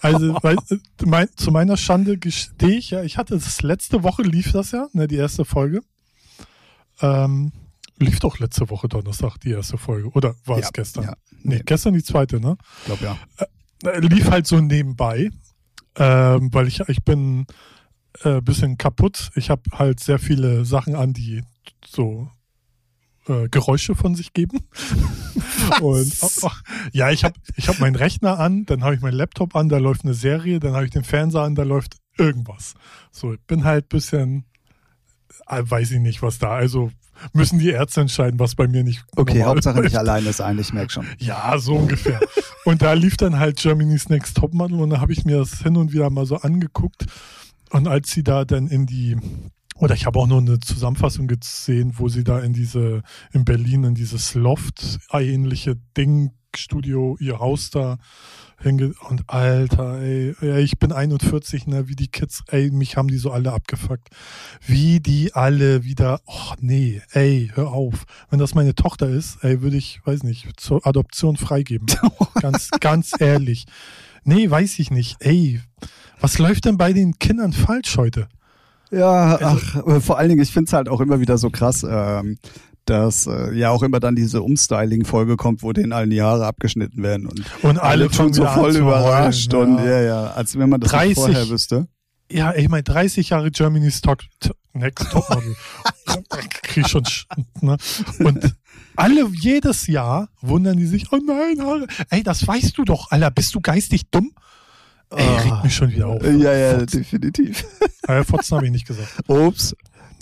[0.00, 4.22] Also weil, äh, mein, zu meiner Schande gestehe ich ja, ich hatte das letzte Woche
[4.22, 5.80] lief das ja, ne, die erste Folge.
[7.00, 7.52] Ähm,
[7.98, 10.08] lief doch letzte Woche Donnerstag die erste Folge.
[10.10, 11.04] Oder war ja, es gestern?
[11.04, 11.16] Ja.
[11.42, 12.56] Nee, nee, gestern die zweite, ne?
[12.80, 13.18] Ich glaube ja.
[13.90, 15.30] Äh, lief halt so nebenbei.
[15.96, 17.46] Ähm, weil ich, ich bin
[18.22, 19.30] äh, bisschen kaputt.
[19.34, 21.42] Ich habe halt sehr viele Sachen an, die
[21.86, 22.30] so
[23.28, 24.60] äh, Geräusche von sich geben.
[25.80, 26.50] Und oh,
[26.92, 29.78] ja, ich habe ich hab meinen Rechner an, dann habe ich meinen Laptop an, da
[29.78, 32.74] läuft eine Serie, dann habe ich den Fernseher an, da läuft irgendwas.
[33.10, 34.44] So, ich bin halt bisschen,
[35.46, 36.50] äh, weiß ich nicht, was da.
[36.50, 36.90] Also
[37.32, 39.04] müssen die Ärzte entscheiden, was bei mir nicht.
[39.16, 39.90] Okay, Hauptsache läuft.
[39.90, 41.06] nicht alleine sein, ich merke schon.
[41.18, 42.20] Ja, so ungefähr.
[42.64, 45.76] und da lief dann halt Germany's Next Topmodel und da habe ich mir das hin
[45.76, 47.06] und wieder mal so angeguckt.
[47.70, 49.16] Und als sie da dann in die
[49.82, 53.82] oder ich habe auch nur eine Zusammenfassung gesehen, wo sie da in diese, in Berlin,
[53.82, 57.98] in dieses Loft-ähnliche Ding, Studio, ihr Haus da
[58.60, 63.16] hinge und Alter, ey, ich bin 41, ne, wie die Kids, ey, mich haben die
[63.16, 64.10] so alle abgefuckt.
[64.64, 68.04] Wie die alle wieder, oh nee, ey, hör auf.
[68.30, 71.88] Wenn das meine Tochter ist, ey, würde ich, weiß nicht, zur Adoption freigeben.
[72.40, 73.66] ganz, ganz ehrlich.
[74.22, 75.16] Nee, weiß ich nicht.
[75.18, 75.60] Ey,
[76.20, 78.28] was läuft denn bei den Kindern falsch heute?
[78.92, 81.84] Ja, also, ach, vor allen Dingen, ich finde es halt auch immer wieder so krass,
[81.88, 82.38] ähm,
[82.84, 87.02] dass äh, ja auch immer dann diese Umstyling-Folge kommt, wo denen allen die Haare abgeschnitten
[87.02, 89.58] werden und, und alle, alle schon so voll überrascht ja.
[89.60, 91.88] und ja, ja, als wenn man das 30, vorher wüsste.
[92.30, 94.22] Ja, ich meine 30 Jahre Germany's Top,
[94.72, 95.54] Next Topmodel.
[96.62, 97.04] Krieg schon,
[97.60, 97.76] ne?
[98.20, 98.56] Und
[98.96, 101.86] alle jedes Jahr wundern die sich, oh nein, Haare.
[102.10, 104.32] Ey, das weißt du doch, Alter, bist du geistig dumm?
[105.16, 105.36] Ey, oh.
[105.36, 106.22] regt mich schon wieder auf.
[106.22, 106.98] Ja, ja, Fotzen.
[106.98, 107.64] definitiv.
[108.08, 109.08] Äh, Fotzen habe ich nicht gesagt.
[109.28, 109.74] Ups.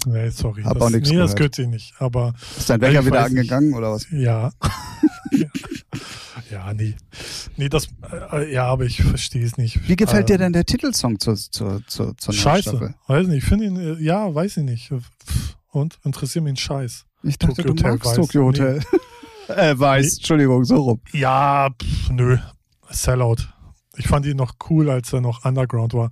[0.07, 0.62] Nee, sorry.
[0.62, 1.94] Hab das, auch nichts nee, das gehört sich nicht.
[1.98, 3.79] Aber ist dein Wecker wieder angegangen nicht.
[3.79, 4.07] oder was?
[4.11, 4.50] Ja.
[5.31, 5.46] ja.
[6.50, 6.74] ja.
[6.74, 6.94] nee.
[7.57, 7.88] Nee, das,
[8.33, 9.88] äh, ja, aber ich verstehe es nicht.
[9.88, 12.70] Wie gefällt ähm, dir denn der Titelsong zur, zur, zur, zur Scheiße.
[12.70, 12.94] Staffel?
[13.07, 13.38] Weiß nicht.
[13.38, 14.90] Ich finde ihn, äh, ja, weiß ich nicht.
[15.70, 17.05] Und interessiert mich ein Scheiß.
[17.22, 18.16] Ich dachte, Tokyo du Hotel magst weiß.
[18.16, 18.81] Tokyo Hotel.
[19.48, 19.55] Nee.
[19.55, 20.12] äh, weiß, nee.
[20.16, 21.00] Entschuldigung, so rum.
[21.12, 22.38] Ja, pff, nö.
[22.90, 23.48] Sellout.
[23.96, 26.11] Ich fand ihn noch cool, als er noch Underground war.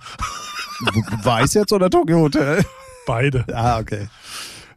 [1.23, 2.64] Weiß jetzt oder Tokyo Hotel?
[3.07, 3.45] Beide.
[3.55, 4.09] Ah, okay.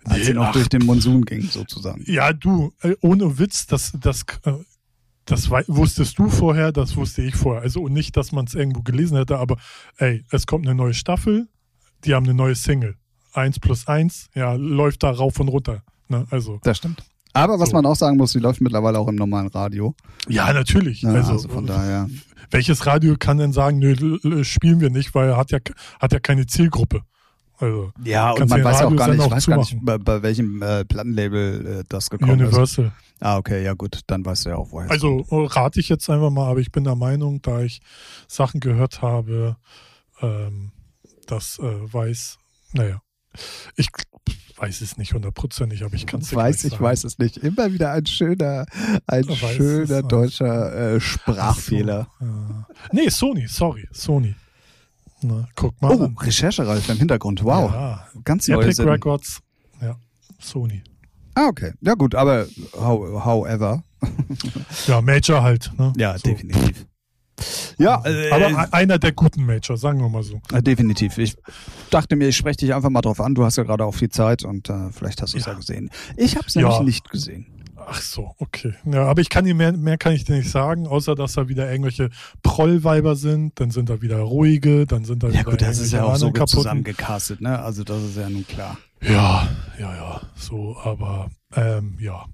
[0.04, 2.04] Als nee, er noch durch den Monsun ging, sozusagen.
[2.08, 4.54] Ja, du, äh, ohne Witz, das, das, äh,
[5.26, 7.62] das wusstest du vorher, das wusste ich vorher.
[7.62, 9.58] Also nicht, dass man es irgendwo gelesen hätte, aber
[9.98, 11.48] ey, es kommt eine neue Staffel,
[12.04, 12.96] die haben eine neue Single.
[13.34, 15.84] Eins plus eins, ja, läuft da rauf und runter.
[16.08, 16.26] Ne?
[16.32, 16.60] Also.
[16.64, 17.04] Das stimmt.
[17.34, 17.76] Aber was so.
[17.76, 19.96] man auch sagen muss, die läuft mittlerweile auch im normalen Radio.
[20.28, 21.02] Ja, natürlich.
[21.02, 22.08] Ja, also, also, von daher.
[22.50, 25.60] Welches Radio kann denn sagen, nö, spielen wir nicht, weil er hat ja,
[26.00, 27.02] hat ja keine Zielgruppe.
[27.58, 30.24] Also, ja, und man weiß ja auch gar nicht, ich weiß gar nicht, bei, bei
[30.24, 32.63] welchem äh, Plattenlabel äh, das gekommen Universal.
[32.63, 32.78] ist.
[32.80, 33.02] Universal.
[33.20, 34.89] Ah, okay, ja gut, dann weißt du ja auch, woher.
[34.89, 37.82] Also rate ich jetzt einfach mal, aber ich bin der Meinung, da ich
[38.28, 39.58] Sachen gehört habe,
[40.22, 40.72] ähm,
[41.28, 42.39] das äh, weiß,
[42.74, 43.00] naja,
[43.76, 43.89] ich
[44.62, 47.38] weiß es nicht hundertprozentig, aber ich kann es Weiß, ich weiß es nicht.
[47.38, 48.65] Immer wieder ein schöner,
[49.08, 52.08] ein ich schöner deutscher äh, Sprachfehler.
[52.19, 52.67] So, ja.
[52.91, 54.36] Nee, Sony, sorry, Sony.
[55.24, 55.95] Na, guck mal.
[55.95, 57.43] Oh, Rechercheralf im Hintergrund.
[57.43, 57.71] Wow.
[57.71, 58.08] Ja.
[58.24, 58.62] Ganz neu.
[58.62, 59.39] Epic Records.
[59.82, 59.95] Ja,
[60.39, 60.84] Sony.
[61.34, 61.74] Ah, okay.
[61.82, 63.84] Ja, gut, aber how, however.
[64.88, 65.71] ja, Major halt.
[65.78, 65.93] Ne?
[65.97, 66.24] Ja, so.
[66.30, 66.86] definitiv.
[67.77, 70.41] Ja, äh, aber einer der guten Major, sagen wir mal so.
[70.54, 71.17] Äh, definitiv.
[71.17, 71.36] Ich
[71.89, 73.36] dachte mir, ich spreche dich einfach mal drauf an.
[73.36, 75.54] Du hast ja gerade auch viel Zeit und äh, vielleicht hast du es ja.
[75.54, 75.58] ja.
[75.58, 75.89] gesehen.
[76.17, 76.84] Ich habe es nämlich ja.
[76.84, 77.47] nicht gesehen.
[77.88, 78.73] Ach so, okay.
[78.86, 81.47] Ja, aber ich kann dir mehr, mehr kann ich dir nicht sagen, außer dass da
[81.47, 82.10] wieder irgendwelche
[82.43, 85.91] Prollweiber sind, dann sind da wieder ruhige, dann sind da ja, wieder gut, das ist
[85.91, 87.60] ja auch so zusammengecastet, ne?
[87.60, 88.77] Also das ist ja nun klar.
[89.01, 89.47] Ja,
[89.80, 92.25] ja, ja, so, aber ähm, ja.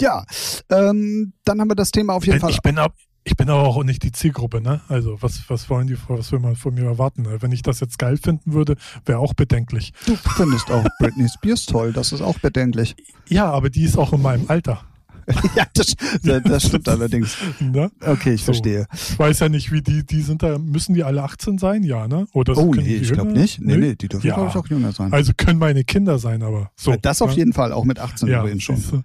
[0.00, 0.24] Ja,
[0.70, 2.50] ähm, dann haben wir das Thema auf jeden bin, Fall.
[2.50, 2.94] Ich bin, ab,
[3.24, 4.82] ich bin aber auch nicht die Zielgruppe, ne?
[4.88, 7.22] Also was, was wollen die, was will man von mir erwarten?
[7.22, 7.38] Ne?
[7.40, 9.92] Wenn ich das jetzt geil finden würde, wäre auch bedenklich.
[10.06, 12.94] Du findest auch Britney Spears toll, das ist auch bedenklich.
[13.28, 14.82] Ja, aber die ist auch in meinem Alter.
[15.56, 17.38] ja, das, das stimmt allerdings.
[17.58, 17.90] Ne?
[18.00, 18.46] Okay, ich so.
[18.46, 18.86] verstehe.
[18.92, 21.82] Ich weiß ja nicht, wie die, die sind da, müssen die alle 18 sein?
[21.82, 22.26] Ja, ne?
[22.34, 23.58] Oder oh, nee, ich glaube nicht.
[23.60, 24.34] Nee, nee, die dürfen, ja.
[24.34, 25.12] glaube ich, auch jünger sein.
[25.14, 26.94] Also können meine Kinder sein, aber so.
[27.00, 27.36] Das auf ne?
[27.36, 29.04] jeden Fall, auch mit 18 ja, übrigens schon.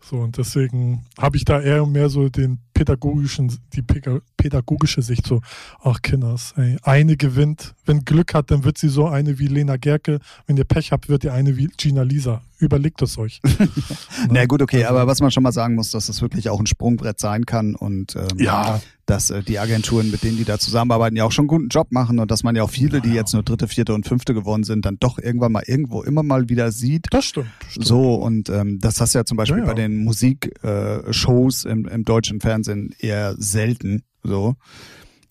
[0.00, 5.40] So, und deswegen habe ich da eher mehr so den pädagogischen, die pädagogische Sicht so,
[5.82, 7.74] ach Kinders, ey, eine gewinnt.
[7.84, 10.20] Wenn Glück hat, dann wird sie so eine wie Lena Gerke.
[10.46, 12.42] Wenn ihr Pech habt, wird ihr eine wie Gina Lisa.
[12.60, 13.40] Überlegt es euch.
[14.30, 16.58] Na gut, okay, also, aber was man schon mal sagen muss, dass es wirklich auch
[16.58, 18.80] ein Sprungbrett sein kann und ähm, ja.
[19.06, 21.92] dass äh, die Agenturen, mit denen die da zusammenarbeiten, ja auch schon einen guten Job
[21.92, 24.64] machen und dass man ja auch viele, die jetzt nur dritte, vierte und fünfte geworden
[24.64, 27.06] sind, dann doch irgendwann mal irgendwo immer mal wieder sieht.
[27.10, 27.46] Das stimmt.
[27.60, 27.86] Das stimmt.
[27.86, 29.70] So, und ähm, das hast du ja zum Beispiel ja, ja.
[29.72, 32.67] bei den Musikshows äh, im, im deutschen Fernsehen
[32.98, 34.02] eher selten.
[34.22, 34.56] So.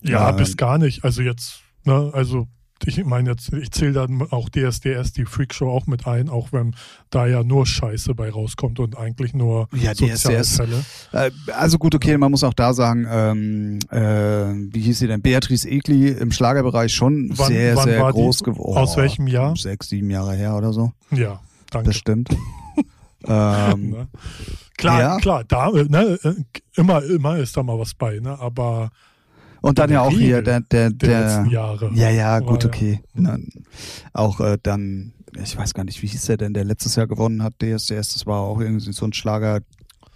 [0.00, 1.04] Ja, äh, bis gar nicht.
[1.04, 2.46] Also jetzt, ne, also
[2.86, 6.74] ich meine jetzt, ich zähle dann auch DSDS, die Freakshow auch mit ein, auch wenn
[7.10, 10.60] da ja nur Scheiße bei rauskommt und eigentlich nur ja, DSDS.
[11.12, 15.22] Äh, also gut, okay, man muss auch da sagen, ähm, äh, wie hieß sie denn?
[15.22, 18.78] Beatrice Egli im Schlagerbereich schon wann, sehr, wann sehr groß geworden.
[18.78, 19.56] Aus welchem Jahr?
[19.56, 20.92] Sechs, sieben Jahre her oder so.
[21.10, 21.88] Ja, danke.
[21.88, 22.30] Bestimmt.
[23.26, 24.08] ähm, ne?
[24.78, 25.16] Klar, ja.
[25.18, 26.18] klar, da, ne,
[26.76, 28.38] immer, immer ist da mal was bei, ne?
[28.38, 28.90] Aber
[29.60, 31.90] und dann ja auch hier der, der, der, der Jahre.
[31.92, 33.02] Ja, ja, gut, okay.
[33.14, 33.36] Ja.
[34.12, 35.12] Auch äh, dann,
[35.42, 38.26] ich weiß gar nicht, wie hieß der denn, der letztes Jahr gewonnen hat, DSDS, das
[38.26, 39.60] war auch irgendwie so ein Schlager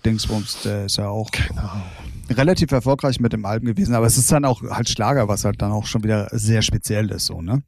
[0.04, 1.70] Dingsbums, der ist ja auch genau.
[2.30, 5.60] relativ erfolgreich mit dem Alben gewesen, aber es ist dann auch halt Schlager, was halt
[5.60, 7.62] dann auch schon wieder sehr speziell ist, so, ne?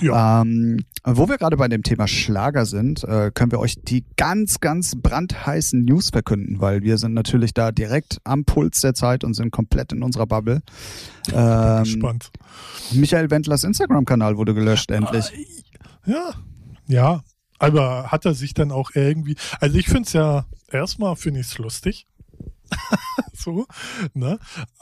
[0.00, 0.42] Ja.
[0.42, 4.60] Ähm, wo wir gerade bei dem Thema Schlager sind, äh, können wir euch die ganz,
[4.60, 9.34] ganz brandheißen News verkünden, weil wir sind natürlich da direkt am Puls der Zeit und
[9.34, 10.62] sind komplett in unserer Bubble.
[11.32, 12.30] Ähm, Spannend.
[12.92, 15.32] Michael Wendlers Instagram-Kanal wurde gelöscht, endlich.
[16.06, 16.32] Ja,
[16.86, 17.22] ja.
[17.58, 21.46] Aber hat er sich dann auch irgendwie, also ich finde es ja, erstmal finde ich
[21.46, 22.06] es lustig.
[23.32, 23.66] so,
[24.14, 24.38] ne?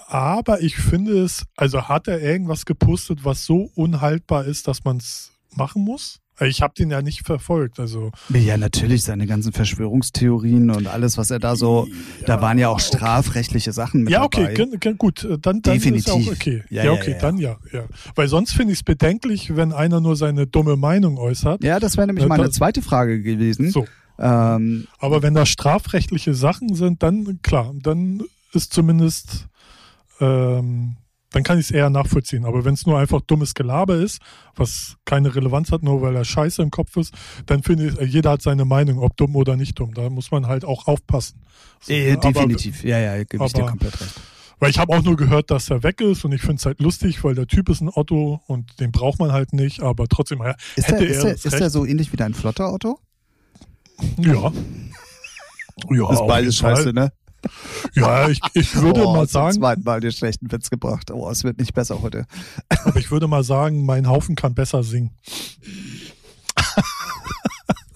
[0.07, 4.99] Aber ich finde es, also hat er irgendwas gepostet, was so unhaltbar ist, dass man
[4.99, 6.21] es machen muss?
[6.41, 8.11] Ich habe den ja nicht verfolgt, also.
[8.31, 12.71] Ja, natürlich, seine ganzen Verschwörungstheorien und alles, was er da so, ja, da waren ja
[12.71, 13.77] auch strafrechtliche okay.
[13.77, 14.93] Sachen mit Ja, okay, dabei.
[14.95, 16.09] gut, dann, dann Definitiv.
[16.09, 16.65] ist auch okay.
[16.71, 17.85] Ja, ja okay, ja, dann ja, ja.
[18.17, 21.63] Weil sonst finde ich es bedenklich, wenn einer nur seine dumme Meinung äußert.
[21.63, 23.71] Ja, das wäre nämlich äh, meine zweite Frage gewesen.
[23.71, 23.87] So.
[24.19, 28.23] Ähm, Aber wenn da strafrechtliche Sachen sind, dann klar, dann
[28.53, 29.49] ist zumindest
[30.21, 30.97] ähm,
[31.35, 32.45] dann kann ich es eher nachvollziehen.
[32.45, 34.21] Aber wenn es nur einfach dummes Gelaber ist,
[34.55, 37.13] was keine Relevanz hat, nur weil er scheiße im Kopf ist,
[37.47, 39.95] dann finde ich, jeder hat seine Meinung, ob dumm oder nicht dumm.
[39.95, 41.41] Da muss man halt auch aufpassen.
[41.81, 42.19] So, äh, ne?
[42.19, 44.21] definitiv, aber, ja, ja, gebe ich dir komplett recht.
[44.61, 46.81] Weil ich habe auch nur gehört, dass er weg ist und ich finde es halt
[46.81, 50.39] lustig, weil der Typ ist ein Otto und den braucht man halt nicht, aber trotzdem
[50.39, 51.35] ja, ist hätte der, er.
[51.35, 53.01] Ist, der, ist der so ähnlich wie dein flotter Otto?
[54.19, 54.53] Ja.
[55.91, 57.13] Ja, ist beides scheiße, ne?
[57.95, 59.53] Ja, ich, ich würde oh, mal sagen.
[59.53, 61.11] Zum zweiten Mal den schlechten Witz gebracht.
[61.11, 62.27] Oh, es wird nicht besser heute.
[62.85, 65.11] Aber ich würde mal sagen, mein Haufen kann besser singen.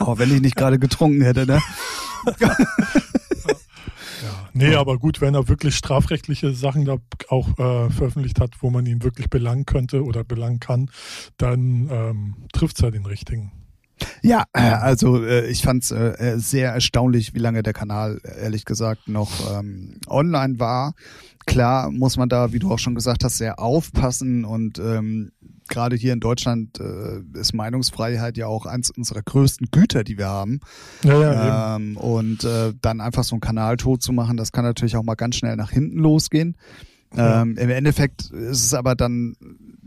[0.00, 1.60] Oh, wenn ich nicht gerade getrunken hätte, ne?
[2.40, 2.56] Ja.
[4.52, 6.96] Nee, aber gut, wenn er wirklich strafrechtliche Sachen da
[7.28, 10.90] auch äh, veröffentlicht hat, wo man ihn wirklich belangen könnte oder belangen kann,
[11.36, 13.52] dann ähm, trifft es ja den richtigen.
[14.22, 18.64] Ja, äh, also äh, ich fand es äh, sehr erstaunlich, wie lange der Kanal ehrlich
[18.64, 20.94] gesagt noch ähm, online war.
[21.46, 25.32] Klar muss man da, wie du auch schon gesagt hast, sehr aufpassen und ähm,
[25.68, 30.28] gerade hier in Deutschland äh, ist Meinungsfreiheit ja auch eins unserer größten Güter, die wir
[30.28, 30.60] haben.
[31.04, 34.64] Ja, ja, ähm, und äh, dann einfach so einen Kanal tot zu machen, das kann
[34.64, 36.56] natürlich auch mal ganz schnell nach hinten losgehen.
[37.16, 39.34] Ähm, Im Endeffekt ist es aber dann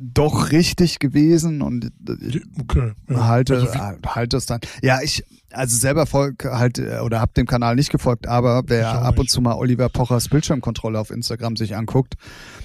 [0.02, 1.92] doch richtig gewesen und
[2.60, 3.28] okay, ja.
[3.28, 3.74] halte also
[4.16, 4.62] halte es dann.
[4.82, 9.02] Ja, ich also selber folg halt äh, oder hab dem Kanal nicht gefolgt, aber wer
[9.02, 12.16] ab und zu mal Oliver Pochers Bildschirmkontrolle auf Instagram sich anguckt,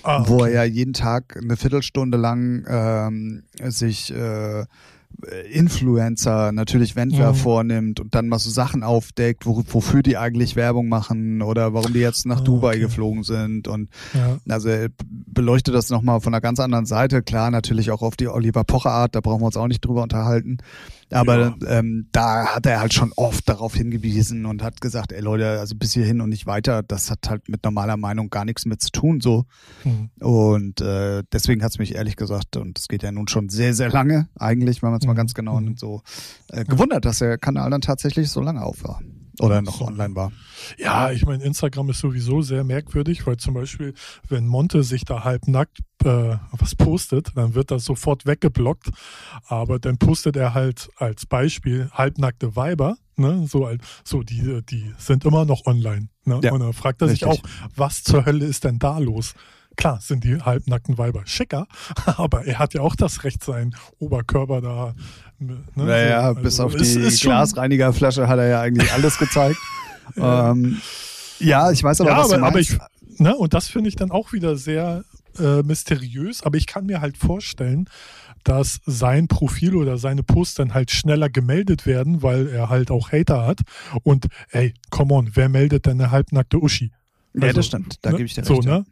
[0.03, 0.29] ah, okay.
[0.29, 4.65] wo er ja jeden Tag eine Viertelstunde lang ähm, sich äh, äh,
[5.51, 7.37] Influencer natürlich Wendler mhm.
[7.37, 11.93] vornimmt und dann mal so Sachen aufdeckt, wo, wofür die eigentlich Werbung machen oder warum
[11.93, 12.81] die jetzt nach oh, Dubai okay.
[12.81, 14.39] geflogen sind und ja.
[14.49, 14.71] also
[15.09, 17.23] beleuchtet das nochmal von einer ganz anderen Seite.
[17.23, 20.03] Klar, natürlich auch auf die Oliver Pocher Art, da brauchen wir uns auch nicht drüber
[20.03, 20.59] unterhalten.
[21.11, 21.57] Aber ja.
[21.69, 25.77] ähm, da hat er halt schon oft darauf hingewiesen und hat gesagt, ey Leute, also
[25.77, 28.91] bis hierhin und nicht weiter, das hat halt mit normaler Meinung gar nichts mit zu
[28.91, 29.45] tun so.
[29.85, 30.11] Mhm.
[30.21, 33.91] Und äh, deswegen hat's mich ehrlich gesagt, und es geht ja nun schon sehr, sehr
[33.91, 35.11] lange eigentlich, wenn man es mhm.
[35.11, 35.65] mal ganz genau mhm.
[35.65, 36.03] nimmt, so
[36.49, 39.01] äh, gewundert, dass der Kanal dann tatsächlich so lange auf war
[39.41, 40.33] oder noch online war.
[40.79, 43.95] Ja, ich meine, Instagram ist sowieso sehr merkwürdig, weil zum Beispiel,
[44.29, 48.91] wenn Monte sich da halbnackt äh, was postet, dann wird das sofort weggeblockt.
[49.47, 53.47] Aber dann postet er halt als Beispiel halbnackte Weiber, ne?
[53.47, 53.69] So,
[54.05, 56.09] so die, die sind immer noch online.
[56.25, 56.41] Ne?
[56.43, 57.29] Ja, Und dann fragt er richtig.
[57.29, 57.43] sich auch,
[57.75, 59.35] was zur Hölle ist denn da los?
[59.77, 61.67] Klar sind die halbnackten Weiber schicker,
[62.07, 64.95] aber er hat ja auch das Recht, seinen Oberkörper da.
[65.39, 69.59] Ne, naja, so, also bis auf die Glasreinigerflasche hat er ja eigentlich alles gezeigt.
[70.17, 70.51] ja.
[70.51, 70.81] Ähm,
[71.39, 72.79] ja, ich weiß aber, ja, was aber, du aber ich,
[73.19, 75.05] ne, Und das finde ich dann auch wieder sehr
[75.39, 77.89] äh, mysteriös, aber ich kann mir halt vorstellen,
[78.45, 83.11] dass sein Profil oder seine Posts dann halt schneller gemeldet werden, weil er halt auch
[83.11, 83.61] Hater hat.
[84.05, 86.93] Und ey, come on, wer meldet denn eine halbnackte Uschi?
[87.35, 88.17] Also, ja, das stimmt, da ne?
[88.19, 88.49] gebe ich dir recht.
[88.49, 88.87] So, ne?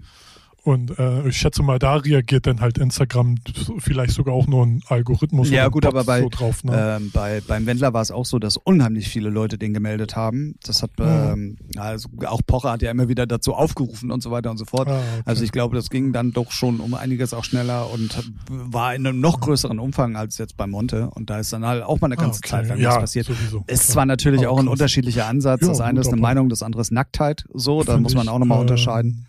[0.64, 3.34] Und äh, ich schätze mal, da reagiert dann halt Instagram
[3.78, 5.50] vielleicht sogar auch nur ein Algorithmus.
[5.50, 6.96] Ja, gut, aber bei, so drauf, ne?
[6.96, 10.54] ähm, bei, beim Wendler war es auch so, dass unheimlich viele Leute den gemeldet haben.
[10.62, 14.50] Das hat, ähm, also auch Pocher hat ja immer wieder dazu aufgerufen und so weiter
[14.50, 14.88] und so fort.
[14.88, 15.22] Ah, okay.
[15.26, 19.06] Also ich glaube, das ging dann doch schon um einiges auch schneller und war in
[19.06, 21.10] einem noch größeren Umfang als jetzt bei Monte.
[21.10, 22.48] Und da ist dann halt auch mal eine ganze ah, okay.
[22.48, 23.26] Zeit lang ja, was passiert.
[23.26, 23.64] Sowieso.
[23.66, 25.60] Ist zwar natürlich auch ein unterschiedlicher Ansatz.
[25.60, 27.44] Ja, das eine ist eine Meinung, das andere ist Nacktheit.
[27.52, 29.26] So, da muss man auch nochmal äh, unterscheiden.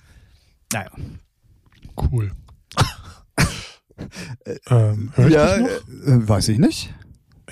[0.71, 0.91] Naja.
[1.97, 2.31] Cool.
[4.67, 5.57] ähm, ich ja?
[5.57, 5.67] Äh,
[6.05, 6.93] weiß ich nicht.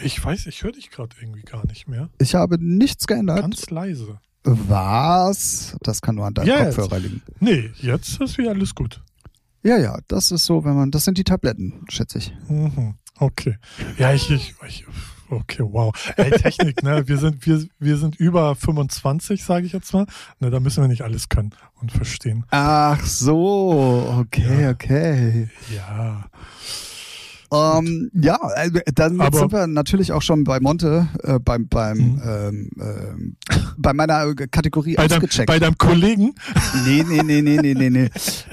[0.02, 2.10] Ich weiß, ich höre dich gerade irgendwie gar nicht mehr.
[2.20, 3.42] Ich habe nichts geändert.
[3.42, 4.20] Ganz leise.
[4.44, 5.78] Was?
[5.82, 7.22] Das kann nur an deinem ja, Kopfhörer liegen.
[7.40, 9.02] Nee, jetzt ist wieder alles gut.
[9.64, 12.34] Ja, ja, das ist so, wenn man, das sind die Tabletten, schätze ich.
[12.50, 13.58] Mhm, okay.
[13.98, 14.86] Ja, ich, ich, ich
[15.30, 15.94] Okay, wow.
[16.18, 17.08] Ey, Technik, ne?
[17.08, 20.06] Wir sind, wir, wir sind über 25, sage ich jetzt mal.
[20.40, 22.46] Ne, da müssen wir nicht alles können und verstehen.
[22.52, 24.70] Ach so, okay, ja.
[24.72, 25.50] okay.
[25.74, 26.26] Ja.
[27.54, 31.98] Ähm, ja, also, dann Aber, sind wir natürlich auch schon bei Monte, äh, beim, beim,
[31.98, 32.22] mhm.
[32.26, 35.50] ähm, äh, bei meiner Kategorie bei ausgecheckt.
[35.50, 36.34] Deinem, bei deinem Kollegen?
[36.86, 38.10] Nee, nee, nee, nee, nee, nee, nee.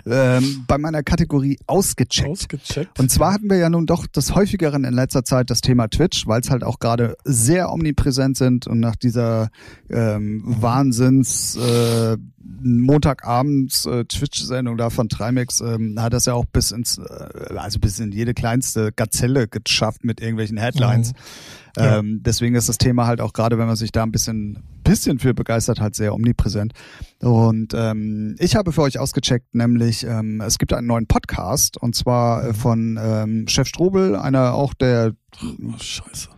[0.07, 2.29] ähm, bei meiner Kategorie ausgecheckt.
[2.29, 2.99] Ausgecheckt.
[2.99, 6.27] Und zwar hatten wir ja nun doch des häufigeren in letzter Zeit das Thema Twitch,
[6.27, 9.49] weil es halt auch gerade sehr omnipräsent sind und nach dieser
[9.89, 12.17] ähm, Wahnsinns äh,
[12.63, 17.79] Montagabends äh, Twitch-Sendung da von Trimax ähm, hat das ja auch bis ins, äh, also
[17.79, 21.13] bis in jede kleinste Gazelle geschafft mit irgendwelchen Headlines.
[21.13, 21.83] Mhm.
[21.83, 21.99] Ja.
[21.99, 24.59] Ähm, deswegen ist das Thema halt auch gerade, wenn man sich da ein bisschen,
[24.91, 26.73] bisschen für begeistert, halt sehr omnipräsent.
[27.21, 31.95] Und ähm, ich habe für euch ausgecheckt, nämlich ähm, es gibt einen neuen Podcast und
[31.95, 36.29] zwar äh, von ähm, Chef Strobel, einer auch der Oh, scheiße.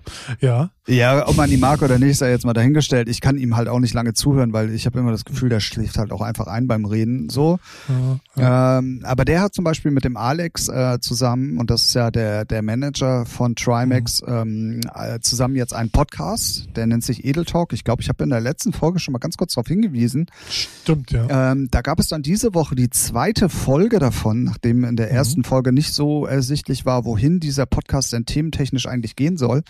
[0.40, 0.70] Ja.
[0.88, 3.08] Ja, ob man ihn mag oder nicht, sei jetzt mal dahingestellt.
[3.08, 5.60] Ich kann ihm halt auch nicht lange zuhören, weil ich habe immer das Gefühl, der
[5.60, 7.28] schläft halt auch einfach ein beim Reden.
[7.28, 7.58] So.
[7.88, 8.78] Ja, ja.
[8.78, 12.10] Ähm, aber der hat zum Beispiel mit dem Alex äh, zusammen, und das ist ja
[12.10, 14.28] der, der Manager von Trimax, mhm.
[14.28, 17.72] ähm, äh, zusammen jetzt einen Podcast, der nennt sich Edel Talk.
[17.72, 20.26] Ich glaube, ich habe in der letzten Folge schon mal ganz kurz darauf hingewiesen.
[20.48, 21.52] Stimmt, ja.
[21.52, 25.16] Ähm, da gab es dann diese Woche die zweite Folge davon, nachdem in der mhm.
[25.16, 29.62] ersten Folge nicht so ersichtlich war, wohin dieser Podcast denn thementechnisch eigentlich gehen soll.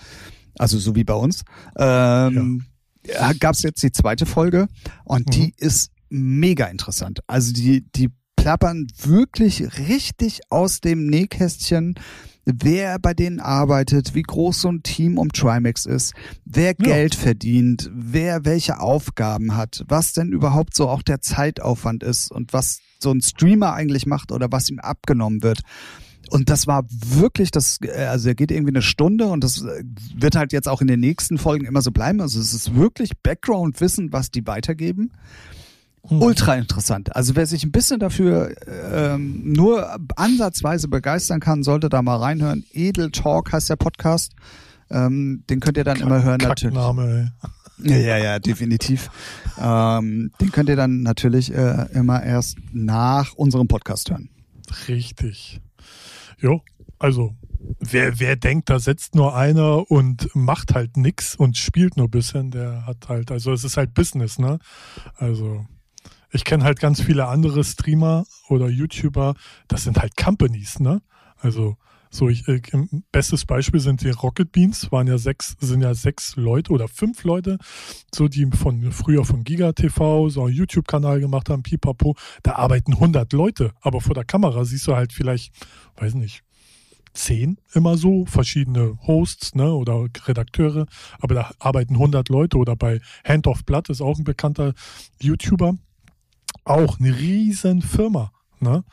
[0.58, 1.44] Also so wie bei uns.
[1.76, 2.64] Ähm,
[3.06, 3.32] ja.
[3.32, 4.68] Gab es jetzt die zweite Folge
[5.04, 5.30] und mhm.
[5.30, 7.20] die ist mega interessant.
[7.26, 11.94] Also die, die plappern wirklich richtig aus dem Nähkästchen
[12.44, 16.84] wer bei denen arbeitet, wie groß so ein Team um Trimax ist, wer ja.
[16.84, 22.52] Geld verdient, wer welche Aufgaben hat, was denn überhaupt so auch der Zeitaufwand ist und
[22.52, 25.60] was so ein Streamer eigentlich macht oder was ihm abgenommen wird.
[26.30, 29.82] Und das war wirklich, das, äh, also er geht irgendwie eine Stunde und das äh,
[30.14, 32.20] wird halt jetzt auch in den nächsten Folgen immer so bleiben.
[32.20, 35.12] Also es ist wirklich Background-Wissen, was die weitergeben.
[36.02, 37.14] Ultra interessant.
[37.14, 38.54] Also wer sich ein bisschen dafür
[38.92, 42.64] ähm, nur ansatzweise begeistern kann, sollte da mal reinhören.
[42.72, 44.32] Edel Talk heißt der Podcast.
[44.90, 46.74] Ähm, den könnt ihr dann Kack, immer hören natürlich.
[46.74, 49.10] Ja, ja, ja, definitiv.
[49.60, 54.28] ähm, den könnt ihr dann natürlich äh, immer erst nach unserem Podcast hören.
[54.88, 55.60] Richtig.
[56.38, 56.62] Jo,
[56.98, 57.34] also
[57.80, 62.50] wer, wer denkt, da sitzt nur einer und macht halt nix und spielt nur bisschen,
[62.50, 64.58] der hat halt, also es ist halt Business, ne?
[65.16, 65.66] Also
[66.32, 69.34] ich kenne halt ganz viele andere Streamer oder YouTuber,
[69.68, 71.02] das sind halt Companies, ne?
[71.38, 71.76] Also
[72.14, 72.60] So, ich, äh,
[73.10, 77.24] bestes Beispiel sind die Rocket Beans, waren ja sechs, sind ja sechs Leute oder fünf
[77.24, 77.56] Leute,
[78.14, 82.14] so die von früher von Giga TV, so einen YouTube-Kanal gemacht haben, pipapo.
[82.42, 85.54] Da arbeiten 100 Leute, aber vor der Kamera siehst du halt vielleicht,
[85.96, 86.42] weiß nicht,
[87.14, 90.86] zehn immer so, verschiedene Hosts ne, oder Redakteure,
[91.18, 94.74] aber da arbeiten 100 Leute oder bei Hand of Blood ist auch ein bekannter
[95.20, 95.76] YouTuber,
[96.64, 98.32] auch eine riesen Firma.
[98.60, 98.84] Ne?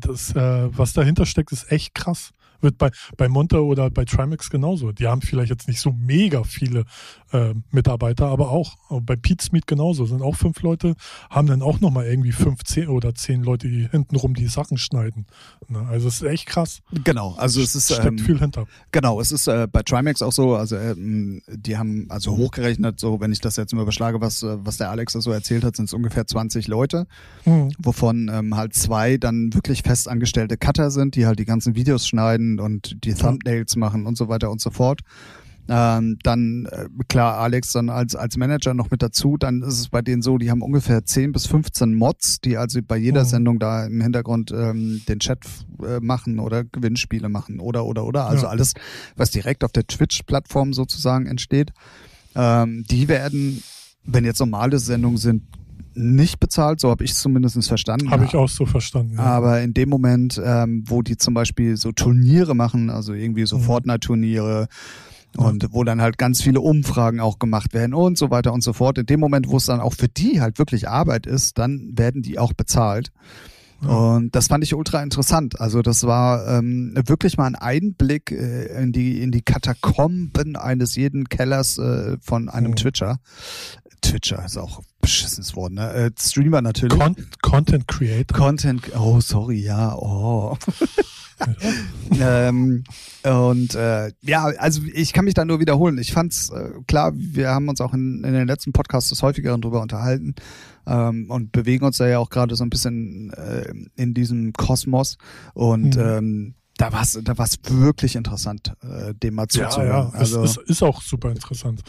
[0.00, 2.32] Das, äh, was dahinter steckt, ist echt krass.
[2.60, 4.92] Wird bei, bei Monte oder bei Trimax genauso.
[4.92, 6.84] Die haben vielleicht jetzt nicht so mega viele
[7.32, 8.76] äh, Mitarbeiter, aber auch.
[9.02, 10.06] Bei Pete's Meat genauso.
[10.06, 10.94] Sind auch fünf Leute,
[11.30, 15.26] haben dann auch nochmal irgendwie fünf, zehn oder zehn Leute, die hintenrum die Sachen schneiden.
[15.68, 15.86] Ne?
[15.88, 16.80] Also es ist echt krass.
[17.04, 17.92] Genau, also es ist.
[17.92, 18.66] Steckt ähm, viel hinter.
[18.92, 23.20] Genau, es ist äh, bei Trimax auch so, also ähm, die haben also hochgerechnet, so
[23.20, 25.76] wenn ich das jetzt mal überschlage, was, äh, was der Alex da so erzählt hat,
[25.76, 27.06] sind es ungefähr 20 Leute,
[27.44, 27.72] mhm.
[27.78, 32.06] wovon ähm, halt zwei dann wirklich festangestellte Cutter sind, die halt die ganzen Videos
[32.56, 35.00] schneiden und die Thumbnails machen und so weiter und so fort.
[35.68, 39.36] Ähm, dann, äh, klar, Alex dann als, als Manager noch mit dazu.
[39.36, 42.78] Dann ist es bei denen so, die haben ungefähr 10 bis 15 Mods, die also
[42.86, 43.28] bei jeder mhm.
[43.28, 45.40] Sendung da im Hintergrund ähm, den Chat
[45.82, 48.28] äh, machen oder Gewinnspiele machen oder, oder, oder.
[48.28, 48.50] Also ja.
[48.50, 48.74] alles,
[49.16, 51.72] was direkt auf der Twitch-Plattform sozusagen entsteht.
[52.36, 53.60] Ähm, die werden,
[54.04, 55.42] wenn jetzt normale Sendungen sind,
[55.96, 58.10] nicht bezahlt, so habe ich es zumindest verstanden.
[58.10, 59.16] Habe ich auch so verstanden.
[59.16, 59.24] Ja.
[59.24, 63.58] Aber in dem Moment, ähm, wo die zum Beispiel so Turniere machen, also irgendwie so
[63.58, 63.62] mhm.
[63.62, 64.68] Fortnite-Turniere
[65.36, 68.72] und wo dann halt ganz viele Umfragen auch gemacht werden und so weiter und so
[68.72, 68.98] fort.
[68.98, 72.22] In dem Moment, wo es dann auch für die halt wirklich Arbeit ist, dann werden
[72.22, 73.12] die auch bezahlt.
[73.86, 75.60] Und das fand ich ultra interessant.
[75.60, 80.96] Also das war ähm, wirklich mal ein Einblick äh, in die in die Katakomben eines
[80.96, 82.74] jeden Kellers äh, von einem oh.
[82.74, 83.18] Twitcher.
[84.02, 85.92] Twitcher ist auch beschissenes Wort, ne?
[85.92, 86.98] Äh, Streamer natürlich.
[86.98, 88.36] Con Content Creator.
[88.36, 90.56] Content, oh sorry, ja, oh.
[92.20, 92.84] ähm,
[93.24, 95.98] und äh, ja, also ich kann mich da nur wiederholen.
[95.98, 99.60] Ich fand's äh, klar, wir haben uns auch in, in den letzten Podcasts des häufigeren
[99.60, 100.34] drüber unterhalten
[100.86, 105.18] ähm, und bewegen uns da ja auch gerade so ein bisschen äh, in diesem Kosmos
[105.54, 106.02] und mhm.
[106.02, 109.88] ähm, da war es da war's wirklich interessant, äh, dem mal zuzuhören.
[109.88, 111.82] Ja, ja, also, es, es ist auch super interessant.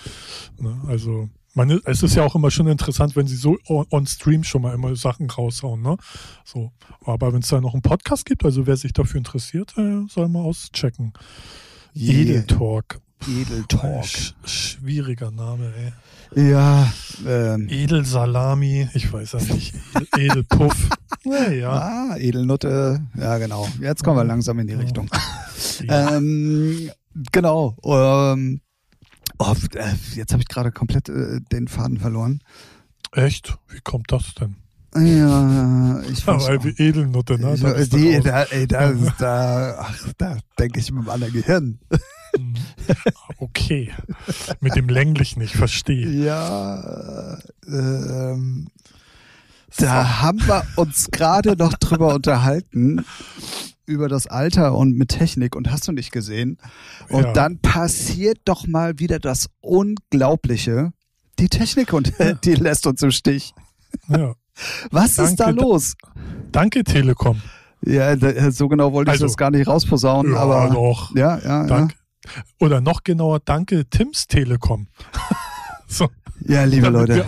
[0.59, 0.79] Ne?
[0.87, 4.43] Also man, es ist ja auch immer schon interessant, wenn sie so on, on Stream
[4.43, 5.97] schon mal immer Sachen raushauen, ne?
[6.45, 6.71] So.
[7.03, 10.29] Aber wenn es da noch einen Podcast gibt, also wer sich dafür interessiert, äh, soll
[10.29, 11.13] mal auschecken.
[11.95, 12.13] Yeah.
[12.13, 13.01] Edeltalk.
[13.27, 14.05] Edeltalk.
[14.05, 16.49] Sch schwieriger Name, ey.
[16.51, 16.91] Ja.
[17.25, 17.67] Ähm.
[17.69, 19.73] Edelsalami, ich weiß ja nicht.
[20.17, 20.89] Edelpuff.
[21.23, 21.71] naja.
[21.71, 23.01] Ah, Edelnutte.
[23.15, 23.67] Ja, genau.
[23.81, 25.09] Jetzt kommen wir langsam in die Richtung.
[25.83, 26.17] Ja.
[26.17, 26.89] ähm,
[27.31, 27.75] genau.
[27.83, 28.61] Ähm,
[29.39, 32.41] Oh, äh, jetzt habe ich gerade komplett äh, den Faden verloren.
[33.11, 33.55] Echt?
[33.69, 34.55] Wie kommt das denn?
[34.95, 36.47] Ja, ich weiß.
[36.47, 37.53] Aber wie Edelnutte, ne?
[37.79, 41.79] Ich, die, da, ey, da, da, ach, da denke ich mit dem anderen Gehirn.
[43.39, 43.91] Okay.
[44.61, 46.09] Mit dem länglichen, ich verstehe.
[46.09, 48.67] Ja, ähm,
[49.69, 49.85] so.
[49.85, 53.05] da haben wir uns gerade noch drüber unterhalten,
[53.85, 56.57] über das Alter und mit Technik und hast du nicht gesehen.
[57.09, 57.33] Und ja.
[57.33, 60.91] dann passiert doch mal wieder das Unglaubliche.
[61.39, 63.53] Die Technik und die lässt uns im Stich.
[64.07, 64.33] Ja.
[64.89, 65.93] Was danke, ist da los?
[66.51, 67.41] Danke, Telekom.
[67.85, 68.15] Ja,
[68.51, 70.69] so genau wollte also, ich das gar nicht rausposaunen, ja, aber.
[70.73, 71.15] Doch.
[71.15, 71.95] Ja, ja, danke.
[72.59, 74.87] Oder noch genauer, danke Tims Telekom.
[75.87, 76.09] so.
[76.45, 77.25] Ja, liebe Leute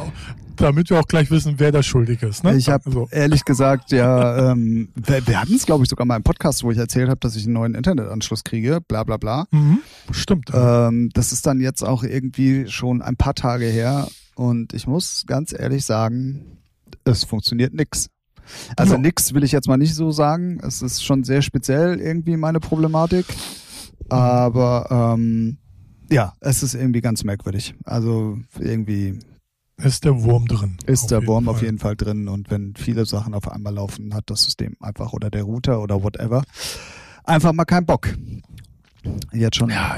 [0.59, 2.43] damit wir auch gleich wissen, wer da schuldig ist.
[2.43, 2.55] Ne?
[2.55, 3.07] Ich habe also.
[3.11, 6.71] ehrlich gesagt, ja, ähm, wir, wir hatten es, glaube ich, sogar mal im Podcast, wo
[6.71, 9.45] ich erzählt habe, dass ich einen neuen Internetanschluss kriege, bla bla bla.
[9.51, 9.79] Mhm,
[10.11, 10.51] stimmt.
[10.53, 15.23] Ähm, das ist dann jetzt auch irgendwie schon ein paar Tage her und ich muss
[15.25, 16.57] ganz ehrlich sagen,
[17.03, 18.09] es funktioniert nix.
[18.75, 18.99] Also ja.
[18.99, 20.59] nix will ich jetzt mal nicht so sagen.
[20.63, 23.25] Es ist schon sehr speziell irgendwie meine Problematik.
[24.09, 25.57] Aber ähm,
[26.11, 27.75] ja, es ist irgendwie ganz merkwürdig.
[27.85, 29.19] Also irgendwie
[29.77, 30.77] ist der Wurm drin.
[30.85, 31.53] Ist der Wurm Fall.
[31.53, 32.27] auf jeden Fall drin.
[32.27, 36.03] Und wenn viele Sachen auf einmal laufen, hat das System einfach oder der Router oder
[36.03, 36.43] whatever
[37.29, 38.09] einfach mal keinen Bock.
[39.31, 39.97] Jetzt schon ja,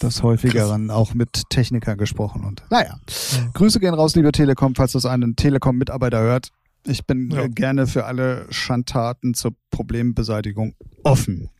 [0.00, 2.98] das häufigeren auch mit Technikern gesprochen und naja.
[3.32, 3.50] Ja.
[3.52, 6.48] Grüße gehen raus, liebe Telekom, falls das einen Telekom-Mitarbeiter hört.
[6.86, 7.46] Ich bin ja.
[7.48, 11.50] gerne für alle Schandtaten zur Problembeseitigung offen.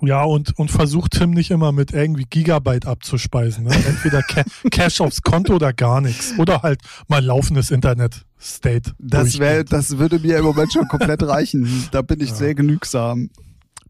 [0.00, 3.64] Ja, und, und versucht Tim nicht immer mit irgendwie Gigabyte abzuspeisen.
[3.64, 3.74] Ne?
[3.74, 6.34] Entweder Ca Cash aufs Konto oder gar nichts.
[6.38, 8.92] Oder halt mal laufendes Internet State.
[8.98, 11.88] Das, wär, das würde mir im Moment schon komplett reichen.
[11.90, 12.34] Da bin ich ja.
[12.36, 13.30] sehr genügsam.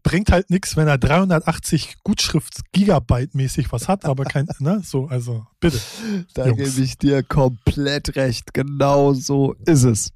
[0.01, 5.07] Bringt halt nichts, wenn er 380 Gutschrift Gigabyte mäßig was hat, aber kein, ne, so,
[5.07, 5.79] also bitte.
[6.33, 6.57] Da Jungs.
[6.57, 8.53] gebe ich dir komplett recht.
[8.53, 10.11] Genau so ist es.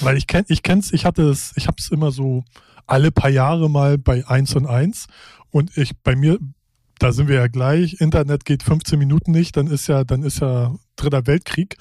[0.00, 2.44] Weil ich kenn, ich kenn's, ich hatte es, ich hab's immer so
[2.86, 5.06] alle paar Jahre mal bei 1 und 1
[5.50, 6.38] und ich bei mir
[6.98, 8.00] da sind wir ja gleich.
[8.00, 11.76] Internet geht 15 Minuten nicht, dann ist ja, dann ist ja Dritter Weltkrieg.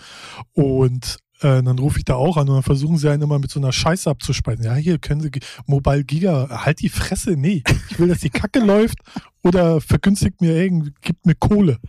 [0.53, 3.51] Und äh, dann rufe ich da auch an und dann versuchen sie einen immer mit
[3.51, 4.65] so einer Scheiße abzuspeisen.
[4.65, 5.31] Ja, hier können sie
[5.65, 7.35] Mobile Giga, halt die Fresse.
[7.37, 8.99] Nee, ich will, dass die Kacke läuft
[9.43, 11.79] oder vergünstigt mir irgendwie, gibt mir Kohle.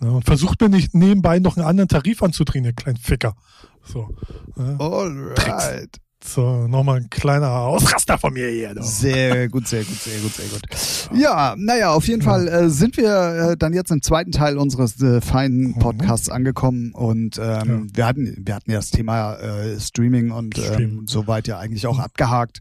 [0.00, 3.34] Ja, und versucht mir nicht nebenbei noch einen anderen Tarif anzudrehen, ihr kleinen Ficker.
[3.82, 4.08] So.
[4.56, 4.78] Ja.
[4.78, 5.98] Alright.
[6.28, 8.74] So, nochmal ein kleiner Ausraster von mir hier.
[8.74, 8.82] Doch.
[8.82, 11.18] Sehr gut, sehr gut, sehr gut, sehr gut.
[11.18, 12.28] Ja, naja, auf jeden ja.
[12.28, 15.78] Fall äh, sind wir äh, dann jetzt im zweiten Teil unseres äh, feinen mhm.
[15.78, 16.34] Podcasts mhm.
[16.34, 17.96] angekommen und ähm, ja.
[17.96, 21.98] wir hatten wir hatten ja das Thema äh, Streaming und ähm, soweit ja eigentlich auch
[21.98, 22.60] abgehakt.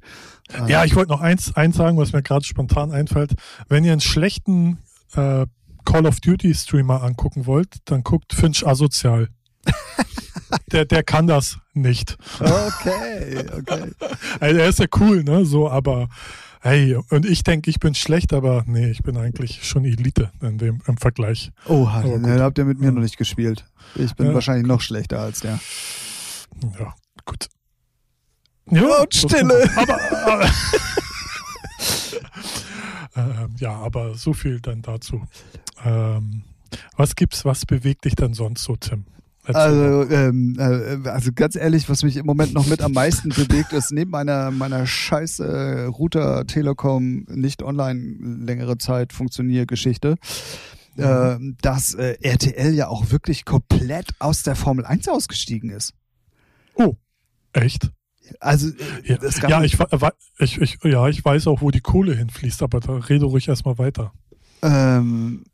[0.67, 3.33] Ja, ich wollte noch eins, eins sagen, was mir gerade spontan einfällt.
[3.67, 4.77] Wenn ihr einen schlechten
[5.13, 5.45] äh,
[5.83, 9.27] Call of Duty Streamer angucken wollt, dann guckt Finch asozial.
[10.71, 12.17] der, der kann das nicht.
[12.39, 13.91] Okay, okay.
[14.39, 15.45] Also er ist ja cool, ne?
[15.45, 16.09] So, aber
[16.61, 20.57] hey, und ich denke, ich bin schlecht, aber nee, ich bin eigentlich schon Elite in
[20.57, 21.51] dem, im Vergleich.
[21.65, 23.65] Oh, dann habt ihr mit mir noch nicht gespielt.
[23.95, 25.59] Ich bin ja, wahrscheinlich noch schlechter als der.
[26.79, 26.93] Ja,
[27.25, 27.47] gut.
[28.69, 29.69] Ja, und Stille.
[29.75, 30.45] Aber, aber
[33.15, 35.25] äh, ja, aber so viel dann dazu.
[35.85, 36.43] Ähm,
[36.97, 39.05] was gibt's, was bewegt dich dann sonst so, Tim?
[39.55, 43.73] Also, ähm, äh, also ganz ehrlich, was mich im Moment noch mit am meisten bewegt,
[43.73, 50.15] ist neben meiner meiner scheiße Router Telekom nicht online längere Zeit funktioniert Geschichte,
[50.97, 55.93] äh, dass äh, RTL ja auch wirklich komplett aus der Formel 1 ausgestiegen ist.
[56.75, 56.95] Oh,
[57.53, 57.91] echt?
[58.39, 58.69] Also
[59.05, 59.17] ja,
[59.47, 59.77] ja ich,
[60.39, 63.77] ich, ich, ja, ich weiß auch, wo die Kohle hinfließt, aber da rede ruhig erstmal
[63.77, 64.11] weiter.
[64.61, 65.45] Ähm,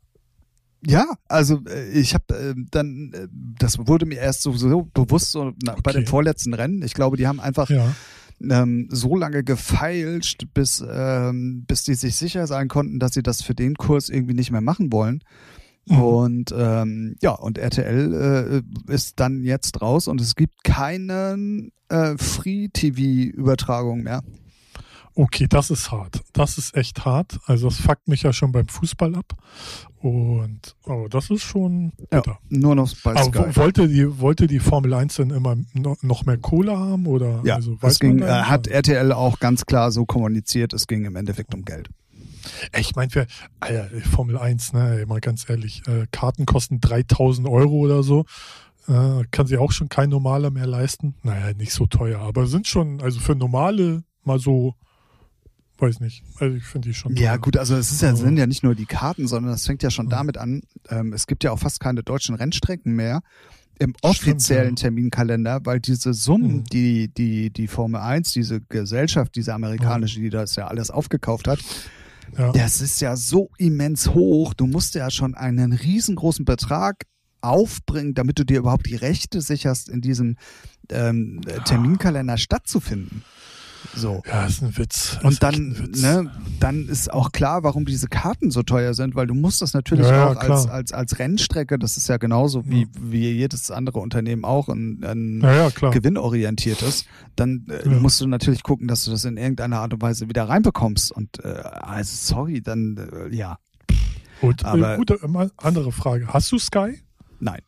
[0.86, 3.28] ja, also äh, ich habe äh, dann, äh,
[3.58, 5.80] das wurde mir erst so, so bewusst so na, okay.
[5.82, 6.82] bei dem vorletzten Rennen.
[6.82, 7.94] Ich glaube, die haben einfach ja.
[8.42, 13.42] ähm, so lange gefeilscht, bis, ähm, bis die sich sicher sein konnten, dass sie das
[13.42, 15.22] für den Kurs irgendwie nicht mehr machen wollen.
[15.86, 15.98] Mhm.
[15.98, 22.16] Und ähm, ja, und RTL äh, ist dann jetzt raus und es gibt keine äh,
[22.16, 24.22] Free-TV-Übertragung mehr.
[25.16, 26.22] Okay, das ist hart.
[26.32, 27.38] Das ist echt hart.
[27.46, 29.32] Also das fuckt mich ja schon beim Fußball ab.
[30.00, 32.38] Und oh, das ist schon bitter.
[32.50, 33.38] Ja, nur noch bei Sky.
[33.38, 35.56] Aber wollte die, wollte die Formel 1 denn immer
[36.02, 37.06] noch mehr Kohle haben?
[37.06, 41.04] Oder ja, also, es ging, äh, hat RTL auch ganz klar so kommuniziert, es ging
[41.04, 41.88] im Endeffekt um Geld.
[42.76, 43.26] Ich meine, für
[43.60, 48.24] Alter, Formel 1, ne, mal ganz ehrlich, äh, Karten kosten 3000 Euro oder so.
[48.88, 51.14] Äh, kann sich auch schon kein normaler mehr leisten.
[51.22, 54.74] Naja, nicht so teuer, aber sind schon, also für normale mal so
[55.78, 56.22] weiß nicht.
[56.38, 57.16] Also ich finde die schon.
[57.16, 57.40] Ja, toll.
[57.40, 59.90] gut, also es ist ja, sind ja nicht nur die Karten, sondern es fängt ja
[59.90, 63.22] schon damit an, ähm, es gibt ja auch fast keine deutschen Rennstrecken mehr
[63.78, 64.82] im offiziellen Stimmt, ja.
[64.84, 66.64] Terminkalender, weil diese Summen, mhm.
[66.64, 71.58] die, die, die Formel 1, diese Gesellschaft, diese amerikanische, die das ja alles aufgekauft hat,
[72.38, 72.52] ja.
[72.52, 74.54] das ist ja so immens hoch.
[74.54, 77.04] Du musst ja schon einen riesengroßen Betrag
[77.40, 80.36] aufbringen, damit du dir überhaupt die Rechte sicherst, in diesem
[80.90, 83.22] ähm, Terminkalender stattzufinden.
[83.94, 84.22] So.
[84.26, 85.18] Ja, ist ein Witz.
[85.22, 86.02] Und dann, Witz.
[86.02, 86.30] ne,
[86.60, 90.06] dann ist auch klar, warum diese Karten so teuer sind, weil du musst das natürlich
[90.06, 92.88] ja, auch als, als, als Rennstrecke, das ist ja genauso wie, ja.
[93.00, 97.04] wie jedes andere Unternehmen auch, ein, ein ja, gewinnorientiertes,
[97.36, 100.48] dann äh, musst du natürlich gucken, dass du das in irgendeiner Art und Weise wieder
[100.48, 101.12] reinbekommst.
[101.12, 103.58] Und äh, also sorry, dann äh, ja.
[104.40, 105.18] Gut, äh, Aber, gute,
[105.56, 106.28] andere Frage.
[106.28, 107.00] Hast du Sky?
[107.40, 107.60] Nein.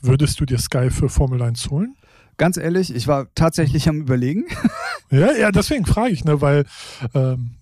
[0.00, 1.94] Würdest du dir Sky für Formel 1 holen?
[2.36, 4.44] Ganz ehrlich, ich war tatsächlich am Überlegen.
[5.10, 6.64] Ja, ja, deswegen frage ich, ne, weil
[7.12, 7.56] ähm,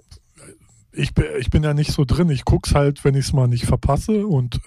[0.93, 2.31] ich, ich bin ja nicht so drin.
[2.31, 4.25] Ich guck's halt, wenn ich es mal nicht verpasse.
[4.25, 4.61] Und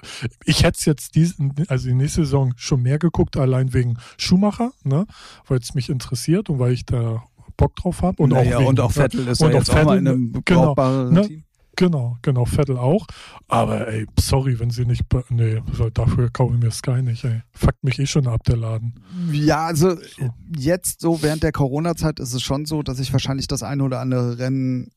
[0.43, 4.71] ich hätte es jetzt diesen, also die nächste Saison schon mehr geguckt, allein wegen Schumacher,
[4.83, 5.05] ne,
[5.47, 7.23] weil es mich interessiert und weil ich da
[7.55, 8.21] Bock drauf habe.
[8.21, 10.07] Und, naja, auch wegen, und auch Vettel ist und ja jetzt Vettel, auch mal in
[10.07, 10.75] einem genau,
[11.09, 11.43] ne, Team.
[11.75, 13.07] Genau, genau, Vettel auch.
[13.47, 15.03] Aber ey, sorry, wenn sie nicht.
[15.29, 15.61] Nee,
[15.93, 17.41] dafür kaufe ich mir Sky nicht, ey.
[17.51, 18.93] Fuckt mich eh schon ab, der Laden.
[19.31, 20.33] Ja, also so.
[20.55, 23.99] jetzt so während der Corona-Zeit ist es schon so, dass ich wahrscheinlich das eine oder
[24.01, 24.91] andere Rennen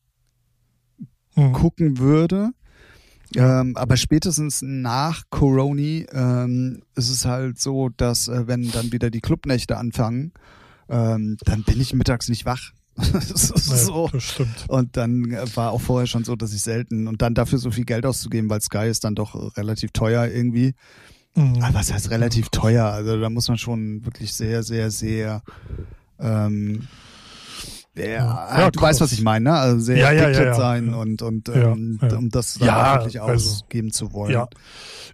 [1.34, 1.52] hm.
[1.52, 2.50] gucken würde.
[3.34, 9.10] Ähm, aber spätestens nach Corona ähm, ist es halt so, dass äh, wenn dann wieder
[9.10, 10.32] die Clubnächte anfangen,
[10.88, 12.72] ähm, dann bin ich mittags nicht wach.
[13.34, 14.08] so.
[14.12, 14.64] das stimmt.
[14.68, 17.84] Und dann war auch vorher schon so, dass ich selten und dann dafür so viel
[17.84, 20.74] Geld auszugeben, weil Sky ist dann doch relativ teuer irgendwie.
[21.34, 21.62] Mhm.
[21.62, 22.86] Aber was heißt relativ teuer?
[22.86, 25.42] Also da muss man schon wirklich sehr, sehr, sehr
[26.18, 26.88] ähm,
[27.96, 29.56] ja, ja du weißt, was ich meine, ne?
[29.56, 33.92] Also sehr ja, ja, ja, sein und und ähm, um das dann wirklich also, ausgeben
[33.92, 34.32] zu wollen.
[34.32, 34.48] Ja,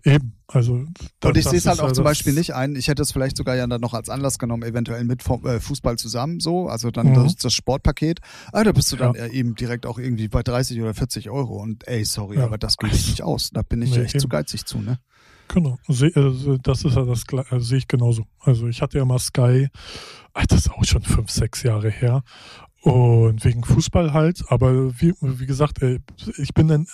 [0.05, 0.35] eben.
[0.49, 0.85] Also
[1.21, 2.77] das, und ich sehe es halt auch zum Beispiel nicht ein.
[2.77, 5.97] Ich hätte es vielleicht sogar ja dann noch als Anlass genommen, eventuell mit äh, Fußball
[5.97, 7.15] zusammen so, also dann mhm.
[7.15, 8.21] das, das, Sportpaket.
[8.53, 11.89] Ah, da bist du dann eben direkt auch irgendwie bei 30 oder 40 Euro und
[11.89, 13.51] ey, sorry, aber das geht nicht aus.
[13.53, 14.21] Da bin ich nee, echt eben.
[14.21, 14.99] zu geizig zu, ne?
[15.49, 16.07] Genau, also
[16.59, 18.25] das ist ja das also sehe ich genauso.
[18.41, 19.69] Also ich hatte ja mal Sky,
[20.49, 22.23] das ist auch schon fünf, sechs Jahre her.
[22.83, 26.87] Und wegen Fußball halt, aber wie, wie gesagt, ich bin dann,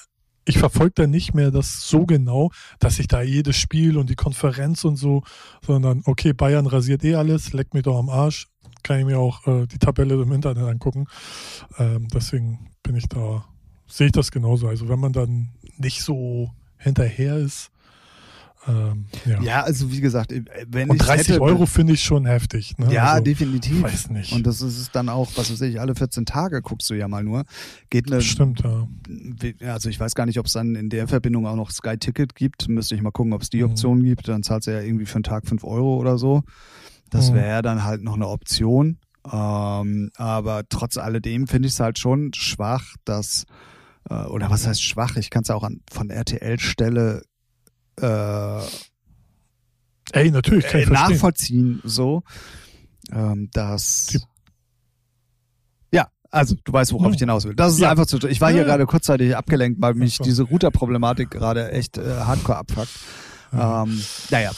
[0.45, 4.14] ich verfolge da nicht mehr das so genau, dass ich da jedes Spiel und die
[4.14, 5.22] Konferenz und so,
[5.66, 8.49] sondern okay, Bayern rasiert eh alles, leckt mir doch am Arsch,
[8.82, 11.07] kann ich mir auch äh, die Tabelle im Internet angucken.
[11.78, 13.47] Ähm, deswegen bin ich da,
[13.86, 14.68] sehe ich das genauso.
[14.68, 17.70] Also wenn man dann nicht so hinterher ist,
[18.69, 19.43] ähm, ja.
[19.43, 19.62] ja.
[19.62, 20.33] also wie gesagt,
[20.66, 22.77] wenn und ich 30 hätte, Euro finde ich schon heftig.
[22.77, 22.93] Ne?
[22.93, 23.83] Ja, also, definitiv.
[23.83, 24.33] Weiß nicht.
[24.33, 27.09] Und das ist es dann auch, was weiß ich, alle 14 Tage guckst du ja
[27.09, 27.45] mal nur.
[27.89, 28.87] Geht eine, Stimmt, ja.
[29.73, 32.35] Also ich weiß gar nicht, ob es dann in der Verbindung auch noch Sky Ticket
[32.35, 32.69] gibt.
[32.69, 33.71] Müsste ich mal gucken, ob es die mhm.
[33.71, 34.05] Option mhm.
[34.05, 34.29] gibt.
[34.29, 36.43] Dann zahlst du ja irgendwie für einen Tag 5 Euro oder so.
[37.11, 37.37] Das mhm.
[37.37, 38.99] wäre dann halt noch eine Option.
[39.33, 43.47] Ähm, aber trotz alledem finde ich es halt schon schwach, dass
[44.11, 45.16] äh, oder was heißt schwach?
[45.16, 47.23] Ich kann es auch an, von RTL-Stelle
[48.01, 48.61] äh,
[50.12, 52.22] Ey, natürlich, kann ich äh, nachvollziehen, so,
[53.12, 54.18] ähm, dass
[55.92, 57.12] ja, also du weißt, worauf ja.
[57.12, 57.55] ich hinaus will.
[57.55, 57.90] Das ist ja.
[57.90, 58.18] einfach zu.
[58.28, 58.64] Ich war hier ja.
[58.64, 62.90] gerade kurzzeitig abgelenkt, weil mich diese Router-Problematik gerade echt äh, hardcore abfuckt.
[63.53, 64.51] Ähm, naja.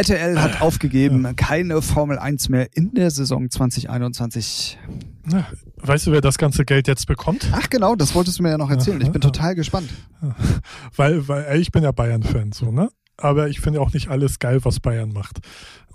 [0.00, 1.32] RTL hat aufgegeben, ja.
[1.32, 4.78] keine Formel 1 mehr in der Saison 2021.
[5.24, 5.46] Na,
[5.78, 7.48] weißt du, wer das ganze Geld jetzt bekommt?
[7.52, 9.00] Ach genau, das wolltest du mir ja noch erzählen.
[9.00, 9.88] Ich bin total gespannt.
[10.96, 12.90] Weil, weil ich bin ja Bayern-Fan, so, ne?
[13.16, 15.38] Aber ich finde auch nicht alles geil, was Bayern macht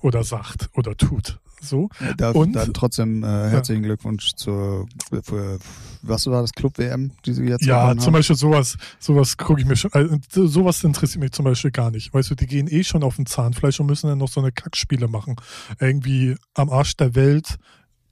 [0.02, 1.40] oder sagt oder tut.
[1.62, 1.90] So.
[2.20, 3.90] Ja, und dann trotzdem äh, herzlichen ja.
[3.90, 4.88] Glückwunsch zur
[5.24, 5.60] für,
[6.02, 8.14] was war das Club WM, die sie jetzt Ja, zum haben.
[8.14, 12.14] Beispiel sowas, sowas gucke ich mir schon, also, sowas interessiert mich zum Beispiel gar nicht.
[12.14, 14.52] Weißt du, die gehen eh schon auf den Zahnfleisch und müssen dann noch so eine
[14.52, 15.36] Kackspiele machen.
[15.80, 17.58] Irgendwie am Arsch der Welt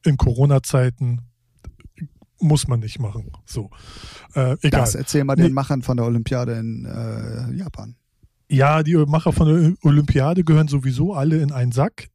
[0.06, 1.22] in Corona-Zeiten
[2.40, 3.32] muss man nicht machen.
[3.46, 3.70] So.
[4.34, 4.82] Äh, egal.
[4.82, 5.52] Das erzähl mal den nee.
[5.52, 7.96] Machern von der Olympiade in äh, Japan.
[8.50, 12.10] Ja, die Macher von der Olympiade gehören sowieso alle in einen Sack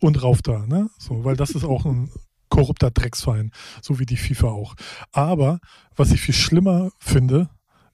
[0.00, 0.90] und rauf da, ne?
[0.98, 2.10] So, weil das ist auch ein
[2.48, 4.74] korrupter Drecksverein, so wie die FIFA auch.
[5.12, 5.60] Aber
[5.96, 7.48] was ich viel schlimmer finde,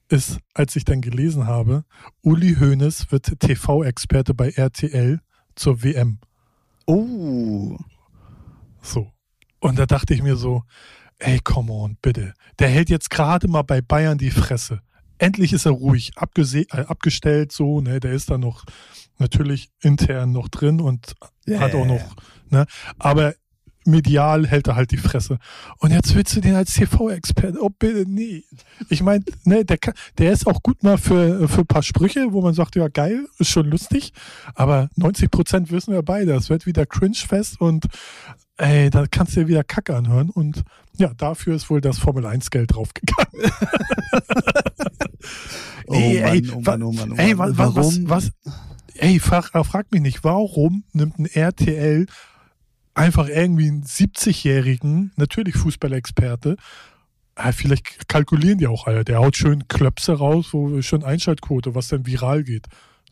[0.09, 1.83] ist, als ich dann gelesen habe,
[2.21, 5.19] Uli Hoeneß wird TV-Experte bei RTL
[5.55, 6.19] zur WM.
[6.85, 7.77] Oh.
[8.81, 9.11] So.
[9.59, 10.63] Und da dachte ich mir so,
[11.19, 12.33] ey, come on, bitte.
[12.59, 14.81] Der hält jetzt gerade mal bei Bayern die Fresse
[15.17, 18.65] endlich ist er ruhig abgese äh, abgestellt, so, ne, der ist da noch
[19.19, 21.15] natürlich intern noch drin und
[21.47, 21.59] yeah.
[21.59, 22.15] hat auch noch,
[22.49, 22.65] ne,
[22.99, 23.33] aber
[23.87, 25.39] medial hält er halt die Fresse.
[25.79, 28.43] Und jetzt willst du den als TV-Experte, oh bitte, nee.
[28.89, 29.77] Ich meine, ne, der,
[30.17, 33.25] der ist auch gut mal für, für ein paar Sprüche, wo man sagt, ja geil,
[33.39, 34.11] ist schon lustig,
[34.53, 37.85] aber 90 Prozent wissen wir beide, es wird wieder cringe-fest und
[38.57, 40.63] ey, da kannst du dir wieder Kacke anhören und
[40.97, 43.31] ja, dafür ist wohl das Formel-1-Geld draufgegangen.
[45.87, 47.19] oh ey, Mann, ey, oh Mann, oh Mann, oh Mann.
[47.19, 48.31] Ey, was, was, was,
[48.99, 52.05] ey, frag, äh, frag mich nicht, warum nimmt ein RTL
[52.93, 56.57] einfach irgendwie einen 70-jährigen, natürlich Fußballexperte,
[57.37, 59.05] ja, vielleicht kalkulieren die auch alle.
[59.05, 62.65] Der haut schön Klöpse raus, wo schon Einschaltquote, was dann viral geht.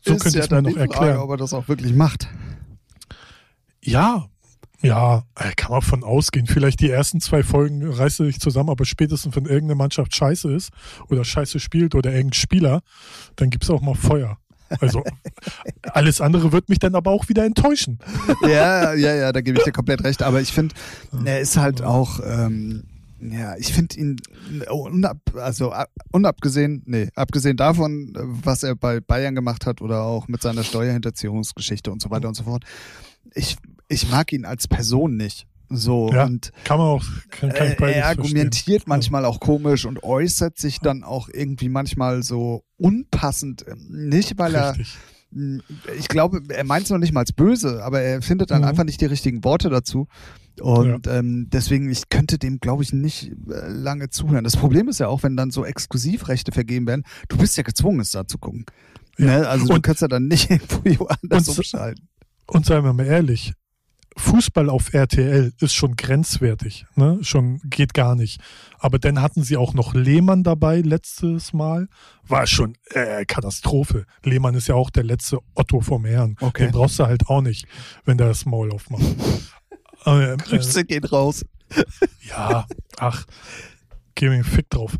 [0.04, 1.16] So ist könnte ich ja mir noch erklären.
[1.16, 2.28] Frage, ob er das auch wirklich macht.
[3.82, 4.28] Ja,
[4.82, 6.46] ja, äh, kann man von ausgehen.
[6.46, 10.52] Vielleicht die ersten zwei Folgen reißt er sich zusammen, aber spätestens, wenn irgendeine Mannschaft scheiße
[10.52, 10.70] ist
[11.08, 12.82] oder scheiße spielt oder irgendein Spieler,
[13.36, 14.38] dann gibt's auch mal Feuer.
[14.80, 15.02] Also
[15.92, 17.98] alles andere wird mich dann aber auch wieder enttäuschen.
[18.42, 20.22] Ja, ja, ja, da gebe ich dir komplett recht.
[20.22, 20.74] Aber ich finde,
[21.24, 22.84] er ist halt auch, ähm,
[23.20, 24.20] ja, ich finde ihn
[24.68, 25.72] unab, also
[26.12, 31.90] unabgesehen, nee, abgesehen davon, was er bei Bayern gemacht hat oder auch mit seiner Steuerhinterziehungsgeschichte
[31.90, 32.64] und so weiter und so fort.
[33.34, 33.56] Ich
[33.88, 35.46] ich mag ihn als Person nicht.
[35.68, 38.82] So ja, und kann man auch kann, kann äh, er argumentiert verstehen.
[38.86, 43.64] manchmal auch komisch und äußert sich dann auch irgendwie manchmal so unpassend.
[43.88, 44.94] Nicht weil Richtig.
[44.94, 44.96] er
[45.98, 48.68] ich glaube, er meint es noch nicht mal als böse, aber er findet dann mhm.
[48.68, 50.08] einfach nicht die richtigen Worte dazu.
[50.60, 51.18] Und ja.
[51.18, 54.44] ähm, deswegen, ich könnte dem, glaube ich, nicht äh, lange zuhören.
[54.44, 58.00] Das Problem ist ja auch, wenn dann so Exklusivrechte vergeben werden, du bist ja gezwungen,
[58.00, 58.64] es da zu gucken.
[59.18, 59.26] Ja.
[59.26, 59.48] Ne?
[59.48, 60.50] Also und, du kannst ja dann nicht
[60.84, 62.08] irgendwo anders und, umschalten.
[62.46, 63.52] Und seien wir mal ehrlich,
[64.18, 67.18] Fußball auf RTL ist schon grenzwertig, ne?
[67.22, 68.40] Schon geht gar nicht.
[68.78, 71.88] Aber dann hatten sie auch noch Lehmann dabei letztes Mal.
[72.26, 74.06] War schon äh, Katastrophe.
[74.24, 76.36] Lehmann ist ja auch der letzte Otto vom Herrn.
[76.40, 76.64] Okay.
[76.64, 77.66] Den brauchst du halt auch nicht,
[78.04, 79.04] wenn der das Maul aufmacht.
[80.06, 81.44] äh, Grüße äh, geht raus.
[82.22, 83.26] ja, ach,
[84.14, 84.96] geh mir einen Fick drauf.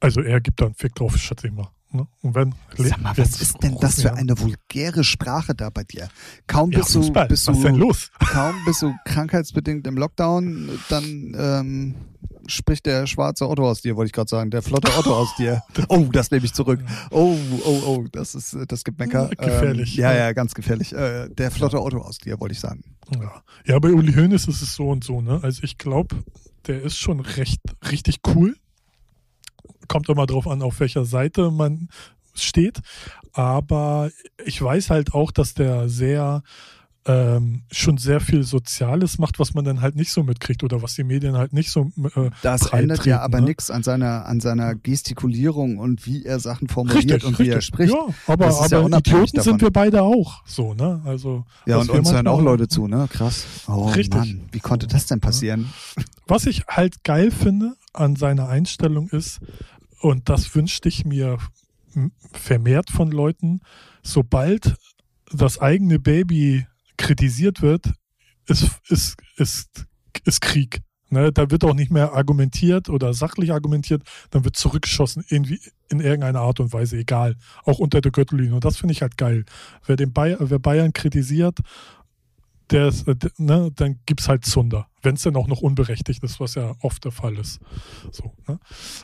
[0.00, 1.70] Also er gibt da einen Fick drauf, schätze ich mal.
[1.92, 2.06] Ne?
[2.22, 6.08] Und wenn, Sag mal, was ist denn das für eine vulgäre Sprache da bei dir?
[6.46, 8.10] Kaum bist ja, du, bist was du, denn los?
[8.18, 11.94] kaum bist du krankheitsbedingt im Lockdown, dann ähm,
[12.46, 15.62] spricht der schwarze Otto aus dir, wollte ich gerade sagen, der flotte Otto aus dir.
[15.88, 16.80] Oh, das nehme ich zurück.
[17.10, 19.28] Oh, oh, oh, das ist, das gibt Mecker.
[19.28, 19.98] Gefährlich.
[19.98, 20.92] Ähm, ja, ja, ganz gefährlich.
[20.92, 22.82] Äh, der flotte Otto aus dir, wollte ich sagen.
[23.14, 23.42] Ja.
[23.66, 25.40] ja, bei Uli Hoeneß ist es so und so, ne?
[25.42, 26.16] Also ich glaube,
[26.66, 28.56] der ist schon recht, richtig cool
[29.88, 31.88] kommt immer drauf an, auf welcher Seite man
[32.34, 32.80] steht.
[33.32, 34.10] Aber
[34.44, 36.42] ich weiß halt auch, dass der sehr
[37.04, 40.94] ähm, schon sehr viel Soziales macht, was man dann halt nicht so mitkriegt oder was
[40.94, 41.90] die Medien halt nicht so.
[42.14, 43.46] Äh, das ändert ja aber ne?
[43.46, 47.46] nichts an seiner an seiner Gestikulierung und wie er Sachen formuliert richtig, und richtig.
[47.46, 47.92] wie er spricht.
[47.92, 49.42] Ja, aber, aber ja Idioten davon.
[49.42, 51.02] sind wir beide auch so, ne?
[51.04, 53.08] Also ja und uns hören auch Leute zu, ne?
[53.10, 53.46] Krass.
[53.66, 54.14] Oh richtig.
[54.14, 55.72] Mann, wie konnte das denn passieren?
[56.28, 59.40] Was ich halt geil finde an seiner Einstellung ist,
[60.02, 61.38] und das wünschte ich mir
[62.32, 63.60] vermehrt von Leuten,
[64.02, 64.74] sobald
[65.32, 67.92] das eigene Baby kritisiert wird,
[68.46, 69.86] ist, ist, ist,
[70.24, 70.80] ist Krieg.
[71.10, 76.00] Ne, da wird auch nicht mehr argumentiert oder sachlich argumentiert, dann wird zurückgeschossen, irgendwie in
[76.00, 77.36] irgendeiner Art und Weise, egal.
[77.64, 78.54] Auch unter der Gürtellinie.
[78.54, 79.44] Und das finde ich halt geil.
[79.84, 81.58] Wer, den Bayern, wer Bayern kritisiert,
[82.80, 84.88] ist, äh, ne, dann gibt es halt Zunder.
[85.02, 87.60] Wenn es dann auch noch unberechtigt ist, was ja oft der Fall ist.
[88.10, 88.58] So, ne?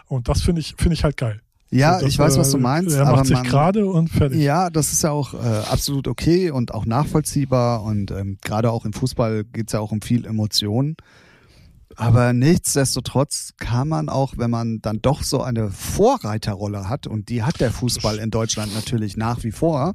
[0.06, 1.40] Und das finde ich, finde ich halt geil.
[1.70, 2.96] Ja, ich weiß, was du meinst.
[2.96, 4.40] Er macht sich gerade und fertig.
[4.40, 7.82] Ja, das ist ja auch äh, absolut okay und auch nachvollziehbar.
[7.82, 10.96] Und ähm, gerade auch im Fußball geht es ja auch um viel Emotionen.
[11.96, 17.42] Aber nichtsdestotrotz kann man auch, wenn man dann doch so eine Vorreiterrolle hat, und die
[17.42, 19.94] hat der Fußball in Deutschland natürlich nach wie vor,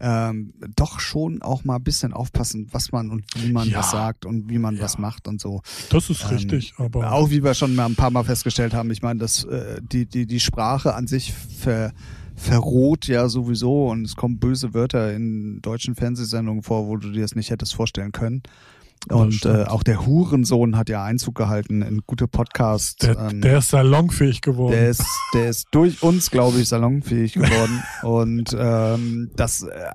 [0.00, 3.78] ähm, doch schon auch mal ein bisschen aufpassen, was man und wie man Ja.
[3.78, 4.82] was sagt und wie man Ja.
[4.82, 5.60] was macht und so.
[5.90, 8.90] Das ist Ähm, richtig, aber Auch wie wir schon mal ein paar Mal festgestellt haben,
[8.90, 11.92] ich meine, dass äh, die, die, die Sprache an sich ver,
[12.34, 17.22] verroht ja sowieso und es kommen böse Wörter in deutschen Fernsehsendungen vor, wo du dir
[17.22, 18.42] das nicht hättest vorstellen können.
[19.10, 22.96] Und äh, auch der Hurensohn hat ja Einzug gehalten in gute Podcasts.
[22.96, 24.72] der, ähm, der ist salonfähig geworden.
[24.72, 27.82] der ist, der ist durch uns, glaube ich, salonfähig geworden.
[28.02, 29.90] Und ähm, das äh,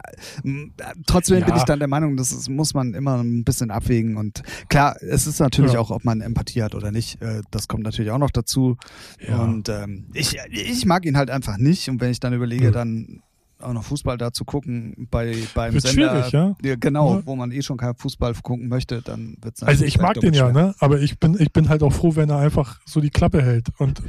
[1.06, 1.56] trotzdem bin Ja.
[1.58, 4.18] ich dann der Meinung, das ist, muss man immer ein bisschen abwägen.
[4.18, 5.80] Und klar, es ist natürlich Ja.
[5.80, 7.22] auch, ob man Empathie hat oder nicht.
[7.22, 8.78] Äh, das kommt natürlich auch noch dazu.
[9.26, 9.38] Ja.
[9.42, 11.90] Und ähm, ich, ich mag ihn halt einfach nicht.
[11.90, 12.72] Und wenn ich dann überlege, Nö.
[12.72, 13.22] dann
[13.62, 16.32] auch noch Fußball da zu gucken bei beim Wird Sender, schwierig,
[16.62, 16.76] ja?
[16.76, 17.26] genau, Ja.
[17.26, 20.24] wo man eh schon kein Fußball gucken möchte, dann wird's Also natürlich ich mag halt
[20.24, 20.76] den ja, ne?
[20.80, 23.68] Aber ich bin, ich bin halt auch froh, wenn er einfach so die Klappe hält.
[23.78, 24.02] Und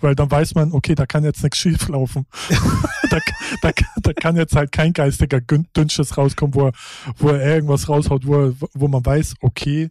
[0.00, 2.26] weil dann weiß man, okay, da kann jetzt nichts schief laufen.
[3.10, 3.18] da,
[3.62, 3.70] da,
[4.02, 6.72] da kann jetzt halt kein geistiger Dünnschiss rauskommen, wo er,
[7.16, 9.90] wo er irgendwas raushaut, wo, er, wo man weiß, okay,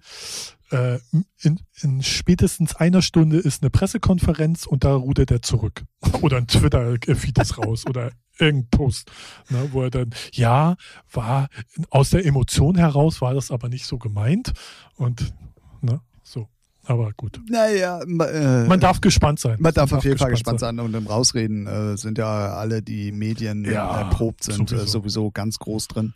[0.72, 1.00] äh,
[1.42, 5.84] in, in spätestens einer Stunde ist eine Pressekonferenz und da rudert er zurück.
[6.22, 9.12] Oder ein Twitter-Feed ist raus oder irgendein Post,
[9.50, 10.76] ne, wo er dann, ja,
[11.12, 11.50] war
[11.90, 14.54] aus der Emotion heraus, war das aber nicht so gemeint
[14.96, 15.34] und
[15.82, 16.48] ne, so.
[16.86, 17.40] Aber gut.
[17.50, 19.56] Naja, äh, Man darf gespannt sein.
[19.60, 20.80] Man darf auf jeden Fall gespannt sein.
[20.80, 24.84] Und im Rausreden äh, sind ja alle, die Medien Ja, erprobt sind, sowieso.
[24.84, 26.14] Äh, sowieso ganz groß drin.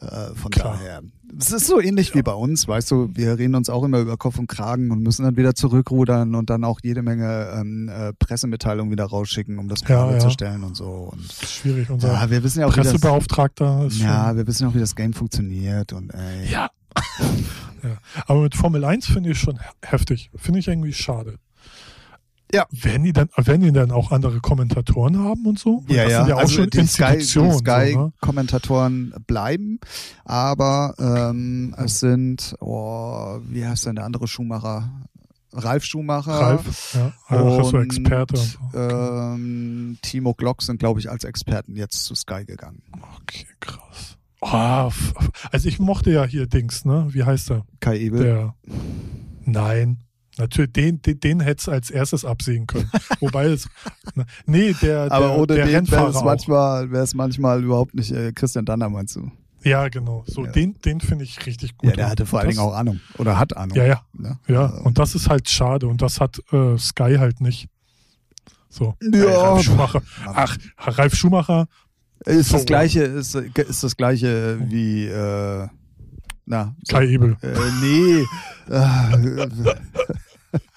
[0.00, 0.74] Äh, von Klar.
[0.76, 1.02] daher.
[1.38, 4.16] Es ist so ähnlich wie bei uns, weißt du, wir reden uns auch immer über
[4.16, 8.12] Kopf und Kragen und müssen dann wieder zurückrudern und dann auch jede Menge ähm, äh,
[8.14, 10.18] Pressemitteilungen wieder rausschicken, um das Ja, gerade ja.
[10.20, 11.10] zu stellen und so.
[11.12, 11.90] Und Das ist schwierig.
[11.90, 14.74] Unser ja, wir wissen ja auch, wie das, Pressebeauftragter ist ja, wir wissen ja auch,
[14.74, 16.70] wie das Game funktioniert und ey, Ja.
[17.82, 17.98] ja.
[18.26, 20.30] Aber mit Formel 1 finde ich schon heftig.
[20.36, 21.38] Finde ich irgendwie schade.
[22.52, 22.66] Ja.
[22.70, 25.82] Werden die dann, werden die dann auch andere Kommentatoren haben und so?
[25.86, 27.50] Weil Ja, das ja, sind ja auch also schon die Sky- die Institutionen.
[27.52, 28.12] so, ne?
[28.18, 29.80] Sky-Kommentatoren bleiben,
[30.24, 34.90] aber ähm, es sind, oh, wie heißt denn der andere Schumacher?
[35.52, 38.34] Ralf Schumacher Ralf, ja, Ach, so und Experte.
[38.38, 38.78] und so.
[38.78, 42.82] ähm, Timo Glock sind, glaube ich, als Experten jetzt zu Sky gegangen.
[43.22, 44.16] Okay, krass.
[44.40, 45.14] F-
[45.50, 47.08] also ich mochte ja hier Dings, ne?
[47.10, 47.64] Wie heißt er?
[47.80, 48.22] Kai Ebel.
[48.22, 48.54] Der.
[49.44, 49.98] Nein.
[50.38, 52.90] Natürlich, den, den, den hättest du als erstes absehen können.
[53.20, 53.68] Wobei es.
[54.14, 57.94] ne, Nee, der, aber der, ohne der den wäre es manchmal, wäre es manchmal überhaupt
[57.94, 59.30] nicht äh, Christian Danner, meinst du?
[59.64, 60.22] Ja, genau.
[60.26, 60.52] So, Ja.
[60.52, 61.90] den, den finde ich richtig gut.
[61.90, 63.00] Ja, der hatte vor allen Dingen auch Ahnung.
[63.18, 63.76] Oder hat Ahnung.
[63.76, 64.02] Ja, ja.
[64.12, 64.38] Ne?
[64.46, 67.68] Ja, Also, und das ist halt schade und das hat äh, Sky halt nicht.
[68.68, 68.94] So.
[69.02, 69.18] Ja.
[69.24, 70.02] Äh, Ralf Schumacher.
[70.26, 71.66] Ach, Ralf Schumacher.
[72.24, 75.66] ist das gleiche, ist, ist das gleiche wie äh,
[76.46, 77.36] na, so, Kai Ebel.
[77.42, 77.48] Äh,
[77.82, 78.24] nee.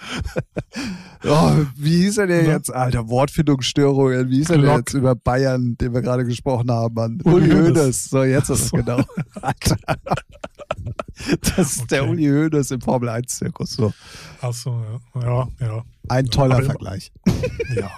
[1.24, 2.74] Oh, wie hieß er denn jetzt?
[2.74, 4.30] Alter, Wortfindungsstörungen.
[4.30, 6.96] Wie hieß er denn jetzt über Bayern, den wir gerade gesprochen haben?
[6.96, 7.22] Mann?
[7.24, 8.06] Uli Uli Hoeneß.
[8.06, 8.78] So, jetzt ist es So.
[8.78, 9.04] genau.
[9.42, 9.78] Alter.
[11.42, 11.88] Das ist okay.
[11.92, 13.94] der Uli Hoeneß im Formel 1 Zirkus so.
[14.42, 14.84] Achso,
[15.16, 15.84] ja, ja.
[16.10, 17.12] Ein toller Aber Vergleich.
[17.76, 17.90] Ja.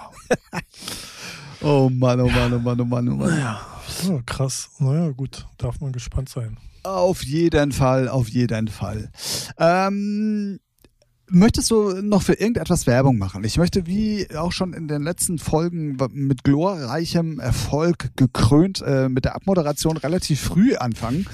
[1.62, 3.38] oh Mann, oh Mann, oh Mann, oh Mann, oh Mann.
[3.38, 3.60] Ja,
[4.08, 4.68] oh, krass.
[4.78, 6.58] Naja, gut, darf man gespannt sein.
[6.82, 9.10] Auf jeden Fall, auf jeden Fall.
[9.58, 10.60] Ähm,
[11.34, 13.42] Möchtest du noch für irgendetwas Werbung machen?
[13.42, 19.24] Ich möchte, wie auch schon in den letzten Folgen mit glorreichem Erfolg gekrönt, äh, mit
[19.24, 21.26] der Abmoderation relativ früh anfangen,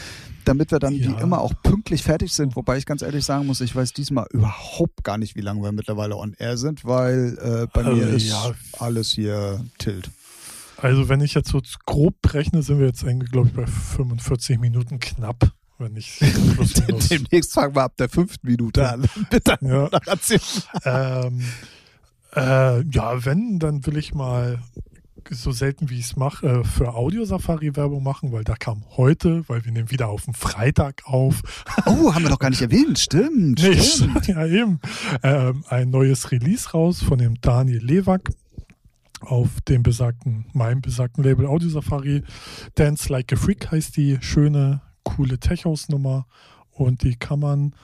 [0.47, 1.09] damit wir dann ja.
[1.09, 2.57] wie immer auch pünktlich fertig sind.
[2.57, 5.71] Wobei ich ganz ehrlich sagen muss, ich weiß diesmal überhaupt gar nicht, wie lange wir
[5.71, 8.53] mittlerweile on air sind, weil äh, bei also, mir ist ja.
[8.79, 10.11] alles hier tilt.
[10.79, 14.59] Also wenn ich jetzt so grob rechne, sind wir jetzt eigentlich, glaube ich, bei 45
[14.61, 16.19] Minuten knapp wenn ich
[17.11, 19.07] Demnächst fangen wir ab der fünften Minute an.
[19.31, 19.59] Bitte.
[19.61, 19.89] Ja.
[21.25, 21.43] ähm,
[22.37, 24.61] äh, ja, wenn, dann will ich mal
[25.31, 29.65] so selten wie ich es mache, äh, für Audio-Safari-Werbung machen, weil da kam heute, weil
[29.65, 31.43] wir nehmen wieder auf den Freitag auf.
[31.87, 33.63] Oh, haben wir doch gar nicht erwähnt, stimmt.
[33.71, 34.27] Nee, stimmt.
[34.27, 34.81] Ja, eben.
[35.23, 38.31] Ähm, ein neues Release raus von dem Daniel Lewak
[39.21, 42.23] auf dem besagten, meinem besagten Label Audio Safari.
[42.75, 44.81] Dance Like a Freak heißt die schöne
[45.17, 46.27] coole Tech-House-Nummer
[46.71, 47.75] und die kann man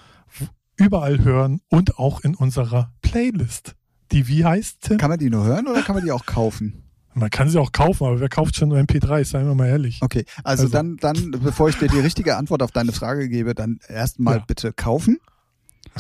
[0.77, 3.75] überall hören und auch in unserer Playlist.
[4.13, 4.83] Die wie heißt?
[4.83, 4.99] Tim?
[4.99, 6.83] Kann man die nur hören oder kann man die auch kaufen?
[7.15, 9.25] Man kann sie auch kaufen, aber wer kauft schon nur MP3?
[9.25, 10.01] Seien wir mal ehrlich.
[10.03, 13.55] Okay, also, also, dann, dann, bevor ich dir die richtige Antwort auf deine Frage gebe,
[13.55, 14.45] dann erstmal ja.
[14.47, 15.19] bitte kaufen.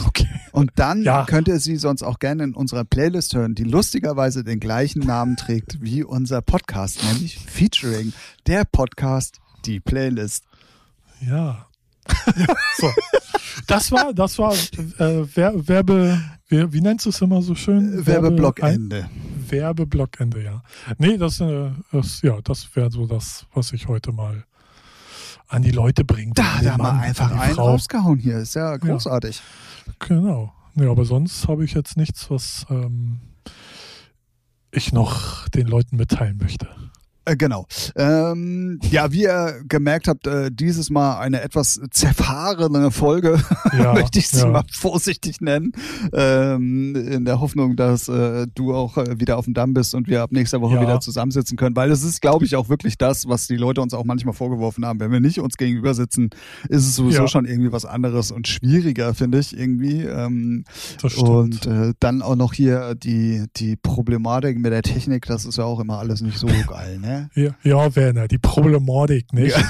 [0.04, 0.28] Okay.
[0.52, 1.24] Und dann ja.
[1.24, 5.36] könnt ihr sie sonst auch gerne in unserer Playlist hören, die lustigerweise den gleichen Namen
[5.36, 8.12] trägt wie unser Podcast, nämlich Featuring
[8.46, 10.44] der Podcast, die Playlist.
[11.20, 11.66] Ja.
[12.78, 12.90] so.
[13.66, 18.06] Das war, das war äh, Werbe, wie, wie nennst du es immer so schön?
[18.06, 19.08] Werbeblockende.
[19.48, 20.62] Werbeblockende, ja.
[20.98, 24.44] Nee, das, äh, das ja, das wäre so das, was ich heute mal
[25.48, 28.38] an die Leute bringen Da, da haben wir einfach einen rausgehauen hier.
[28.38, 29.40] Ist ja großartig.
[29.86, 30.52] Ja, genau.
[30.74, 33.20] Ja, aber sonst habe ich jetzt nichts, was ähm,
[34.70, 36.68] ich noch den Leuten mitteilen möchte.
[37.26, 37.66] Äh, genau.
[37.96, 43.42] Ähm, ja, wie ihr gemerkt habt, äh, dieses Mal eine etwas zerfahrene Folge,
[43.76, 44.46] ja, möchte ich sie ja.
[44.46, 45.72] mal vorsichtig nennen,
[46.12, 50.06] ähm, in der Hoffnung, dass äh, du auch äh, wieder auf dem Damm bist und
[50.06, 50.82] wir ab nächster Woche ja.
[50.82, 53.92] wieder zusammensitzen können, weil es ist, glaube ich, auch wirklich das, was die Leute uns
[53.92, 55.00] auch manchmal vorgeworfen haben.
[55.00, 56.30] Wenn wir nicht uns gegenüber sitzen,
[56.68, 60.02] ist es sowieso schon irgendwie was anderes und schwieriger, finde ich irgendwie.
[60.02, 60.64] Ähm.
[61.16, 65.64] Und äh, dann auch noch hier die, die Problematik mit der Technik, das ist ja
[65.64, 67.15] auch immer alles nicht so geil, ne?
[67.34, 69.56] Ja, ja Werner, die Problematik, nicht?
[69.56, 69.62] Ja,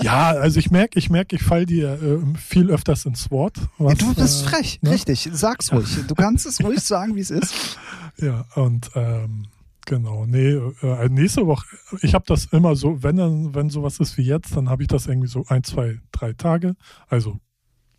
[0.02, 3.56] ja also ich merke, ich merke, ich falle dir äh, viel öfters ins Wort.
[3.78, 4.90] Was, du bist äh, frech, ne?
[4.90, 5.28] richtig.
[5.32, 6.06] Sag's ruhig.
[6.06, 7.78] Du kannst es ruhig sagen, wie es ist.
[8.16, 9.48] Ja, und ähm,
[9.86, 10.52] Genau, nee,
[10.82, 11.66] äh, nächste Woche,
[12.00, 14.88] ich habe das immer so, wenn dann, wenn sowas ist wie jetzt, dann habe ich
[14.88, 16.74] das irgendwie so ein, zwei, drei Tage.
[17.08, 17.38] Also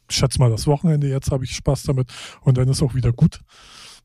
[0.10, 2.12] schätze mal das Wochenende, jetzt habe ich Spaß damit
[2.42, 3.42] und dann ist auch wieder gut.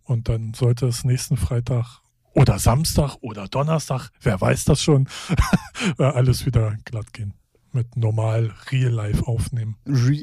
[0.04, 2.00] Und dann sollte es nächsten Freitag
[2.34, 5.08] oder Samstag oder Donnerstag, wer weiß das schon,
[5.98, 7.34] alles wieder glatt gehen
[7.74, 9.76] mit normal Real Life aufnehmen.
[9.86, 10.22] Re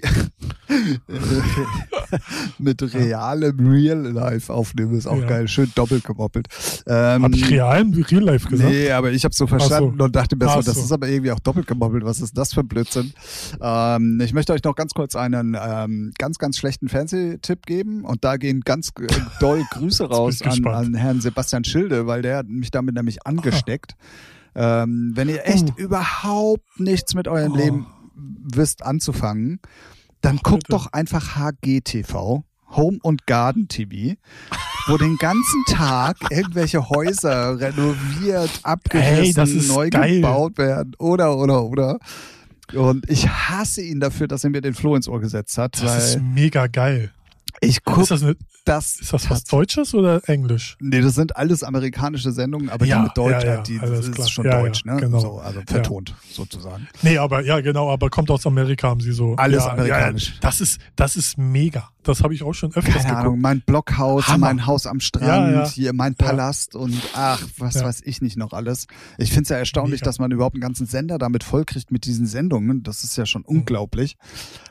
[2.60, 5.28] mit realem Real Life aufnehmen ist auch ja.
[5.28, 5.48] geil.
[5.48, 6.48] Schön doppelt gemoppelt.
[6.86, 8.70] Ähm, hab ich realem Real Life gesagt?
[8.70, 10.04] Nee, aber ich habe so verstanden so.
[10.04, 10.82] und dachte mir so, das so.
[10.82, 12.04] ist aber irgendwie auch doppelt gemoppelt.
[12.04, 13.14] Was ist das für ein Blödsinn?
[13.62, 18.24] Ähm, ich möchte euch noch ganz kurz einen ähm, ganz, ganz schlechten Fernsehtipp geben und
[18.24, 19.08] da gehen ganz äh,
[19.40, 23.94] doll Grüße raus an, an, Herrn Sebastian Schilde, weil der hat mich damit nämlich angesteckt.
[23.98, 24.37] Ah.
[24.58, 25.74] Ähm, wenn ihr echt uh.
[25.78, 27.58] überhaupt nichts mit eurem oh.
[27.58, 29.60] Leben wisst anzufangen,
[30.22, 30.72] dann Ach, guckt bitte.
[30.72, 32.44] doch einfach HGTV.
[32.72, 34.18] Home und Garden TV,
[34.88, 40.16] wo den ganzen Tag irgendwelche Häuser renoviert, abgerissen, hey, neu geil.
[40.16, 42.00] gebaut werden oder oder oder.
[42.74, 45.82] Und ich hasse ihn dafür, dass er mir den Floh ins Ohr gesetzt hat.
[45.82, 47.14] Das ist mega geil.
[47.60, 48.36] Ich gucke ist das, eine,
[48.66, 50.78] das, ist das was Deutsches oder Englisch?
[50.80, 54.08] Nee, das sind alles amerikanische Sendungen, aber ja, die mit Deutsch, ja, ja, die das
[54.08, 54.98] ist schon Deutsch, ne?
[54.98, 55.20] Genau.
[55.20, 56.88] So, also vertont sozusagen.
[57.02, 59.36] Nee, aber ja, genau, aber kommt aus Amerika, haben sie so.
[59.36, 60.38] Alles amerikanisch.
[60.40, 61.90] das ist, das ist mega.
[62.04, 64.48] Das habe ich auch schon öfters Keine Ahnung, mein Blockhaus, Hammer.
[64.48, 68.88] mein Haus am Strand, hier mein Palast und ach, was weiß ich nicht noch alles.
[69.18, 70.06] Ich finde es ja erstaunlich, mega.
[70.06, 72.84] dass man überhaupt einen ganzen Sender damit vollkriegt mit diesen Sendungen.
[72.84, 73.58] Das ist ja schon mhm.
[73.58, 74.16] unglaublich.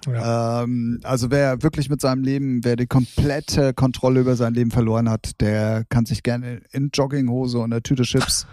[0.08, 5.08] Ähm, also wer wirklich mit seinem Leben, wer die komplette Kontrolle über sein Leben verloren
[5.08, 8.46] hat, der kann sich gerne in Jogginghose und einer Tüte Chips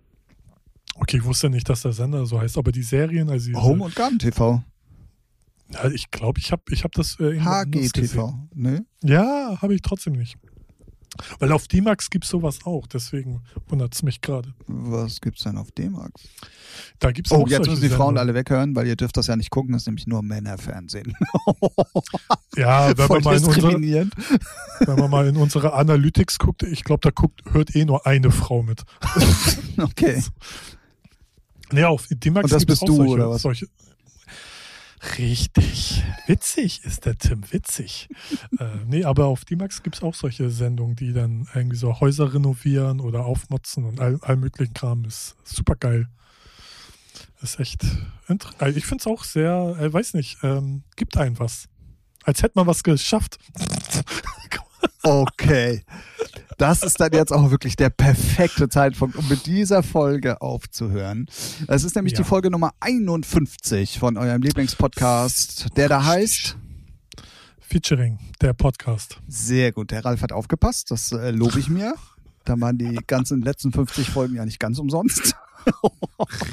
[0.95, 3.95] Okay, ich wusste nicht, dass der Sender so heißt, aber die Serien, also Home und
[3.95, 4.63] Garten TV.
[5.71, 8.85] Ja, ich glaube, ich habe ich hab das äh, HGTV, ne?
[9.03, 10.35] Ja, habe ich trotzdem nicht.
[11.39, 14.53] Weil auf D-Max gibt es sowas auch, deswegen wundert es mich gerade.
[14.67, 16.23] Was gibt's denn auf D-Max?
[16.99, 19.35] Da gibt's Oh, auch jetzt müssen die Frauen alle weghören, weil ihr dürft das ja
[19.35, 21.15] nicht gucken, das ist nämlich nur Männerfernsehen.
[22.55, 23.73] Ja, wenn Voll man, mal in unsere,
[24.79, 28.31] wenn man mal in unsere Analytics guckt, ich glaube, da guckt, hört eh nur eine
[28.31, 28.83] Frau mit.
[29.77, 30.21] Okay.
[31.71, 33.41] Nee, auf D-Max gibt's bist auch du, solche, oder was?
[33.43, 33.67] solche.
[35.17, 36.03] Richtig.
[36.27, 38.09] Witzig ist der Tim, witzig.
[38.59, 42.33] äh, nee, aber auf D-Max gibt es auch solche Sendungen, die dann irgendwie so Häuser
[42.33, 45.05] renovieren oder aufmotzen und all, all möglichen Kram.
[45.05, 46.09] Ist super geil.
[47.41, 47.85] Ist echt.
[48.57, 51.69] also Ich finde es auch sehr, äh, weiß nicht, ähm, gibt ein was.
[52.23, 53.39] Als hätte man was geschafft.
[55.03, 55.83] Okay.
[56.57, 61.27] Das ist dann jetzt auch wirklich der perfekte Zeitpunkt, um mit dieser Folge aufzuhören.
[61.67, 62.17] Es ist nämlich Ja.
[62.19, 66.57] die Folge Nummer 51 von eurem Lieblingspodcast, der da heißt.
[67.59, 69.19] Featuring, der Podcast.
[69.27, 71.93] Sehr gut, der Ralf hat aufgepasst, das äh, lobe ich mir.
[72.45, 75.35] Da waren die ganzen letzten 50 Folgen ja nicht ganz umsonst.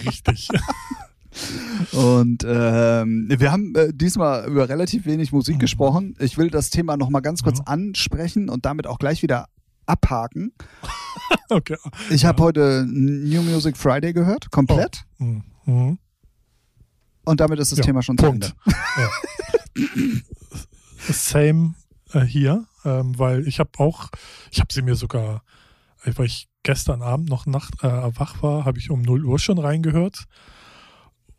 [0.05, 0.49] Richtig.
[1.93, 6.15] Und ähm, wir haben äh, diesmal über relativ wenig Musik gesprochen.
[6.19, 7.65] Ich will das Thema nochmal ganz kurz Ja.
[7.67, 9.49] ansprechen und damit auch gleich wieder
[9.87, 10.53] abhaken.
[11.49, 11.77] okay.
[12.11, 15.05] Ich habe heute New Music Friday gehört, komplett.
[15.19, 15.45] Mhm.
[15.65, 15.99] Mhm.
[17.25, 18.27] Und damit ist das Ja, Thema schon zu.
[18.27, 18.53] Ende.
[18.67, 19.11] Ja.
[21.13, 21.75] Same
[22.13, 24.09] äh, hier, ähm, weil ich habe auch,
[24.51, 25.43] ich habe sie mir sogar,
[26.05, 29.39] äh, weil ich gestern Abend noch Nacht äh, wach war, habe ich um 0 Uhr
[29.39, 30.25] schon reingehört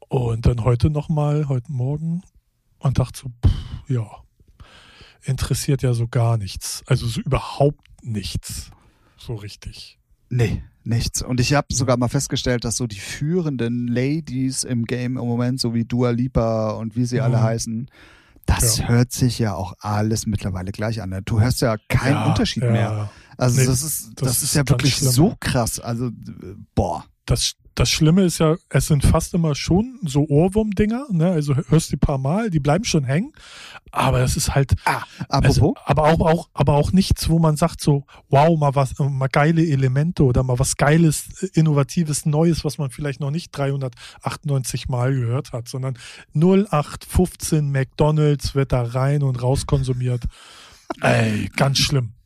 [0.10, 2.22] und dann heute nochmal, heute Morgen
[2.80, 4.08] und dachte so, pff, ja,
[5.24, 8.72] interessiert ja so gar nichts, also so überhaupt nichts,
[9.18, 10.00] so richtig.
[10.30, 11.22] Nee, nichts.
[11.22, 15.60] Und ich habe sogar mal festgestellt, dass so die führenden Ladies im Game im Moment,
[15.60, 17.42] so wie Dua Lipa und wie sie alle Mhm.
[17.44, 17.92] heißen,
[18.46, 18.88] das Ja.
[18.90, 21.18] hört sich ja auch alles mittlerweile gleich an.
[21.26, 22.72] Du hörst ja keinen Ja, Unterschied ja.
[22.72, 23.10] mehr.
[23.38, 25.12] Also Nee, das ist, das, das ist ja wirklich schlimm.
[25.12, 25.80] so krass.
[25.80, 26.12] Also, äh,
[26.76, 27.06] boah.
[27.26, 31.30] Das, das Schlimme ist ja, es sind fast immer schon so Ohrwurm-Dinger, ne?
[31.30, 33.34] Also hörst die paar Mal, die bleiben schon hängen,
[33.92, 37.82] aber es ist halt, Ah, also, aber auch, auch, aber auch nichts, wo man sagt
[37.82, 42.90] so, wow, mal was, mal geile Elemente oder mal was Geiles, Innovatives, Neues, was man
[42.90, 46.00] vielleicht noch nicht 398 Mal gehört hat, sondern
[46.34, 50.24] 0815 McDonalds wird da rein und raus konsumiert.
[51.02, 52.17] Ey, ganz schlimm.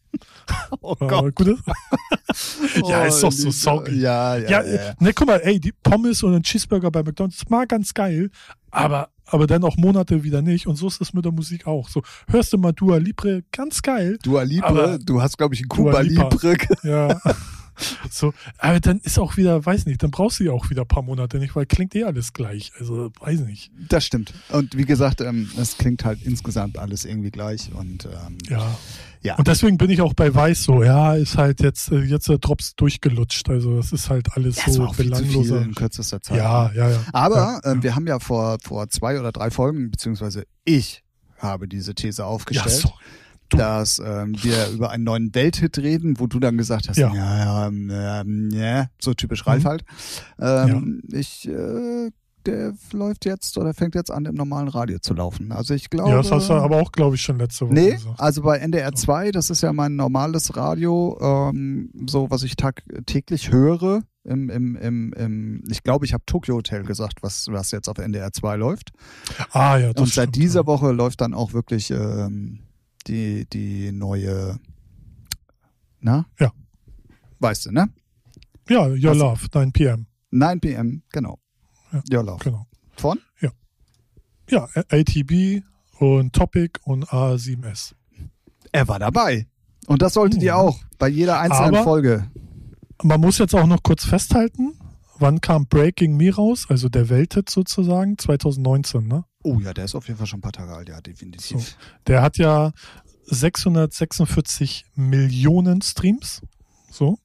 [0.82, 1.58] oh Äh, gut,
[2.88, 4.00] ja, ist doch so, Oh, sorry.
[4.00, 4.94] Ja, ja, Ja, ja.
[5.00, 8.30] ne, guck mal, ey, die Pommes und ein Cheeseburger bei McDonalds war ganz geil,
[8.70, 10.68] aber, aber dann auch Monate wieder nicht.
[10.68, 11.90] Und so ist es mit der Musik auch.
[11.90, 14.18] So, hörst du mal Dua Libre, ganz geil.
[14.24, 16.02] Dua Libre, du hast, glaube ich, ein Cuba.
[16.02, 16.56] Libre.
[16.84, 17.20] Ja.
[18.10, 20.88] so, aber dann ist auch wieder, weiß nicht, dann brauchst du ja auch wieder ein
[20.88, 22.72] paar Monate nicht, weil klingt eh alles gleich.
[22.80, 23.72] Also, weiß nicht.
[23.90, 24.34] Das stimmt.
[24.50, 27.72] Und wie gesagt, ähm, es klingt halt insgesamt alles irgendwie gleich.
[27.74, 28.78] Und ähm, Ja.
[29.24, 29.36] Ja.
[29.36, 32.40] Und deswegen bin ich auch bei Weiß so, ja, ist halt jetzt, äh, jetzt der
[32.40, 33.50] Drops durchgelutscht.
[33.50, 35.62] Also, das ist halt alles das so war auch viel zu viel belangloser.
[35.62, 36.38] in kürzester Zeit.
[36.38, 37.00] Ja, ja, ja.
[37.14, 41.04] Aber ja, ähm, wir haben ja vor, vor zwei oder drei Folgen, beziehungsweise ich
[41.38, 42.92] habe diese These ja, aufgestellt, so.
[43.52, 47.38] Dass ähm, wir über einen neuen Welthit reden, wo du dann gesagt hast, ja, Ja.
[47.38, 49.68] ja, ähm, ähm, ja so typisch Ralf Mhm.
[49.68, 49.84] halt.
[50.40, 52.10] Ähm, Ich, äh,
[52.48, 55.52] der läuft jetzt oder fängt jetzt an, im normalen Radio zu laufen.
[55.52, 56.10] Also ich glaube.
[56.10, 58.20] Ja, das hast du aber auch, glaube ich, schon letzte Woche Nee, gesagt.
[58.20, 63.52] also bei NDR 2, das ist ja mein normales Radio, ähm, so was ich tagtäglich
[63.52, 64.02] höre.
[64.24, 67.98] Im, im, im, im, ich glaube, ich habe Tokyo Hotel gesagt, was, was jetzt auf
[67.98, 68.92] NDR 2 läuft.
[69.52, 70.66] Ah ja, das Und seit stimmt, dieser ja.
[70.68, 72.60] Woche läuft dann auch wirklich ähm,
[73.08, 74.60] die, die neue,
[76.00, 76.26] na?
[76.40, 76.52] Ja.
[77.40, 77.90] Weißt du, ne?
[78.70, 80.06] Ja, Your Also- Love, 9 p.m.
[80.32, 81.40] 9 p.m., genau.
[81.92, 82.44] Ja, Ja, Love.
[82.44, 82.68] Genau.
[82.98, 83.20] Von?
[84.50, 85.64] Ja, ATB
[86.00, 87.94] und Topic und A7S.
[88.74, 89.48] Er war dabei.
[89.88, 90.60] Und das solltet ihr Mhm.
[90.60, 92.30] auch, bei jeder einzelnen Aber- Folge.
[93.02, 94.74] Man muss jetzt auch noch kurz festhalten,
[95.22, 99.24] wann kam Breaking Me raus, also der Welthit sozusagen, 2019, ne?
[99.44, 101.78] Oh ja, der ist auf jeden Fall schon ein paar Tage alt, ja, definitiv.
[102.08, 102.72] Der hat ja
[103.26, 106.42] 646 Millionen Streams,
[106.90, 107.18] so.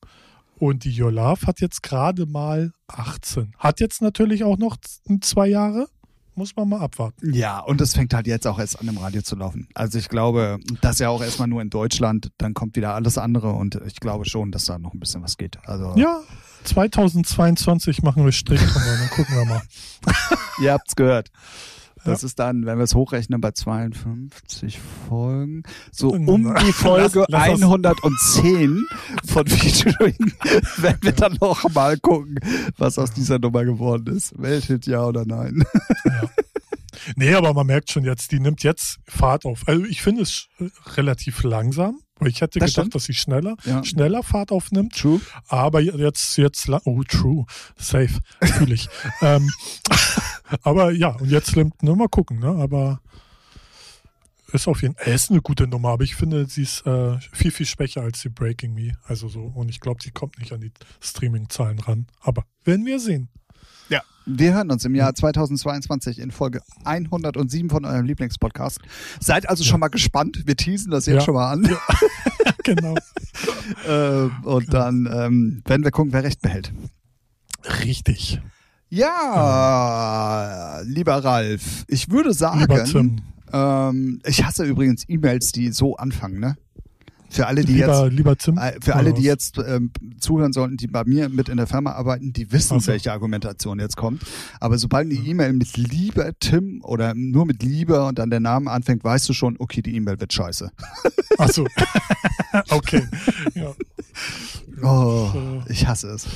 [0.58, 3.52] Und die Your Love hat jetzt gerade mal 18.
[3.58, 4.76] Hat jetzt natürlich auch noch
[5.20, 5.88] zwei Jahre,
[6.36, 7.32] muss man mal abwarten.
[7.34, 9.68] Ja, und es fängt halt jetzt auch erst an, im Radio zu laufen.
[9.74, 13.52] Also ich glaube, das ja auch erstmal nur in Deutschland, dann kommt wieder alles andere
[13.52, 15.58] und ich glaube schon, dass da noch ein bisschen was geht.
[15.66, 16.20] Also Ja,
[16.64, 19.62] 2022 machen wir Strich drüber, dann gucken wir mal.
[20.60, 21.30] ihr habt's gehört.
[22.04, 24.78] Das ist dann, wenn wir es hochrechnen, bei 52
[25.08, 28.86] Folgen, so um die Folge Lass- lass das- 110
[29.26, 30.14] von Featuring
[30.76, 32.38] werden wir dann noch mal gucken,
[32.78, 34.40] was aus dieser Nummer geworden ist.
[34.40, 35.64] Welthit, ja oder nein?
[36.04, 36.25] Ja.
[37.14, 39.68] Nee, aber man merkt schon jetzt, die nimmt jetzt Fahrt auf.
[39.68, 42.94] Also ich finde es äh, relativ langsam, Weil ich hätte Das gedacht, stimmt.
[42.94, 43.84] dass sie schneller, Ja.
[43.84, 44.94] schneller Fahrt aufnimmt.
[44.94, 45.20] True.
[45.48, 47.44] Aber jetzt, jetzt, oh, true,
[47.76, 48.88] safe, fühle ich.
[49.22, 49.48] ähm,
[50.62, 53.00] aber ja, und jetzt nimmt, ne, mal gucken, ne, aber
[54.52, 57.50] ist auf jeden Fall, ist eine gute Nummer, aber ich finde, sie ist äh, viel,
[57.50, 58.92] viel schwächer als die Breaking Me.
[59.04, 62.06] Also so, und ich glaube, sie kommt nicht an die Streaming-Zahlen ran.
[62.20, 63.28] Aber werden wir sehen.
[64.26, 64.32] Ja.
[64.38, 68.80] Wir hören uns im Jahr 2022 in Folge 107 von eurem Lieblingspodcast.
[69.20, 70.42] Seid also schon mal gespannt.
[70.46, 71.20] Wir teasen das jetzt Ja.
[71.22, 71.68] schon mal an.
[72.64, 72.96] genau.
[73.88, 76.72] äh, und dann ähm, werden wir gucken, wer recht behält.
[77.84, 78.40] Richtig.
[78.88, 83.20] Ja, lieber Ralf, ich würde sagen,
[83.52, 86.56] ähm, ich hasse übrigens E-Mails, die so anfangen, ne?
[87.28, 88.56] Für alle, die lieber, jetzt lieber Tim.
[88.58, 91.92] äh, Für alle, die jetzt ähm, zuhören sollten, die bei mir mit in der Firma
[91.92, 92.88] arbeiten, die wissen, Ach so.
[92.92, 94.22] welche Argumentation jetzt kommt.
[94.60, 98.70] Aber sobald eine E-Mail mit Lieber Tim oder nur mit Lieber und dann der Name
[98.70, 100.70] anfängt, weißt du schon, okay, die E-Mail wird scheiße.
[101.38, 101.66] Ach so.
[102.70, 103.02] okay.
[103.54, 103.72] Ja.
[104.82, 105.30] Oh,
[105.68, 106.26] Äh, ich hasse es.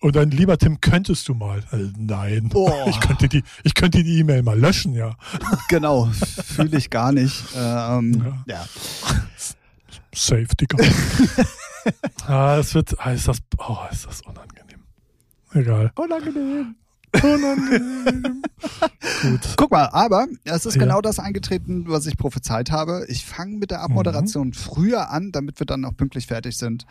[0.00, 1.58] Und dann, lieber Tim, könntest du mal?
[1.70, 2.48] Äh, nein.
[2.54, 2.70] Oh.
[2.88, 5.14] Ich könnte die, ich könnte die E-Mail mal löschen, ja.
[5.68, 6.06] Genau,
[6.44, 7.34] fühle ich gar nicht.
[7.54, 8.54] Ähm, Ja.
[8.54, 8.64] ja.
[10.14, 10.78] Safe, Digga.
[12.26, 14.80] ah, es wird, ah, ist das, oh, ist das unangenehm.
[15.52, 15.92] Egal.
[15.96, 16.74] Unangenehm.
[17.22, 18.42] Unangenehm.
[19.22, 19.40] Gut.
[19.56, 20.82] Guck mal, aber es ist Ja.
[20.82, 23.04] genau das eingetreten, was ich prophezeit habe.
[23.08, 24.52] Ich fange mit der Abmoderation Mhm.
[24.54, 26.86] früher an, damit wir dann auch pünktlich fertig sind.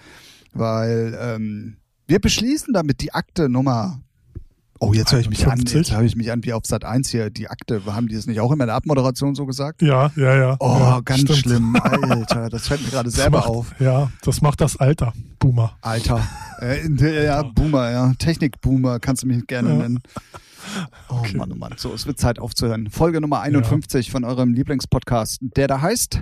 [0.53, 3.99] Weil ähm, wir beschließen damit die Akte Nummer.
[4.85, 5.51] Oh, jetzt höre ich mich an.
[5.53, 5.75] 51.
[5.87, 7.29] Jetzt höre ich mich an wie auf Sat 1 hier.
[7.29, 9.81] Die Akte, haben die das nicht auch immer in der Abmoderation so gesagt?
[9.81, 10.55] Ja, ja, ja.
[10.59, 11.39] Oh, ja, ganz stimmt.
[11.39, 11.75] schlimm.
[11.81, 13.75] Alter, das fällt mir gerade selber macht, auf.
[13.79, 15.13] Ja, das macht das Alter.
[15.39, 15.77] Boomer.
[15.81, 16.21] Alter.
[16.59, 16.87] Äh,
[17.25, 18.13] ja, Boomer, ja.
[18.19, 19.75] Technik-Boomer kannst du mich gerne Ja.
[19.75, 19.99] nennen.
[21.09, 21.37] Oh Okay.
[21.37, 21.73] Mann, oh Mann.
[21.77, 22.89] So, es wird Zeit aufzuhören.
[22.89, 26.21] Folge Nummer 51 von eurem Lieblingspodcast, der da heißt.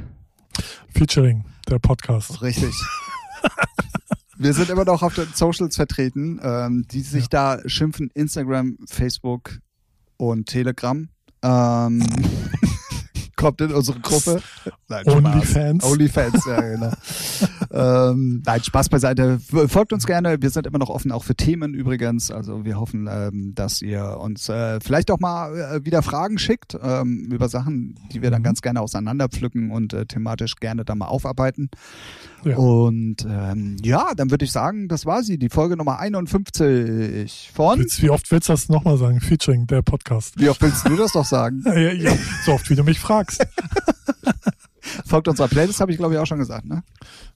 [0.93, 2.41] Featuring, der Podcast.
[2.41, 2.73] Richtig.
[4.41, 9.59] Wir sind immer noch auf den Socials vertreten, ähm, die sich da schimpfen: Instagram, Facebook
[10.17, 11.09] und Telegram.
[11.43, 12.03] Ähm,
[13.41, 14.41] kommt in unsere Gruppe.
[14.87, 15.07] Nein.
[15.07, 15.83] Onlyfans.
[15.85, 16.91] Onlyfans, ja, genau.
[18.11, 19.39] ähm, nein, Spaß beiseite.
[19.39, 20.41] Folgt uns gerne.
[20.41, 22.29] Wir sind immer noch offen, auch für Themen übrigens.
[22.29, 26.77] Also wir hoffen, ähm, dass ihr uns äh, vielleicht auch mal äh, wieder Fragen schickt
[26.81, 28.45] ähm, über Sachen, die wir dann Mhm.
[28.45, 31.69] ganz gerne auseinanderpflücken und äh, thematisch gerne dann mal aufarbeiten.
[32.43, 32.57] Ja.
[32.57, 37.79] Und ähm, ja, dann würde ich sagen, das war sie, die Folge Nummer 51 von.
[37.79, 39.21] Willst, wie oft willst du das nochmal sagen?
[39.21, 40.39] Featuring, der Podcast.
[40.39, 41.63] Wie oft willst du das doch sagen?
[41.71, 42.11] Ja, ja,
[42.45, 43.30] so oft, wie du mich fragst.
[45.05, 46.83] Folgt unserer Playlist, habe ich glaube ich auch schon gesagt, ne?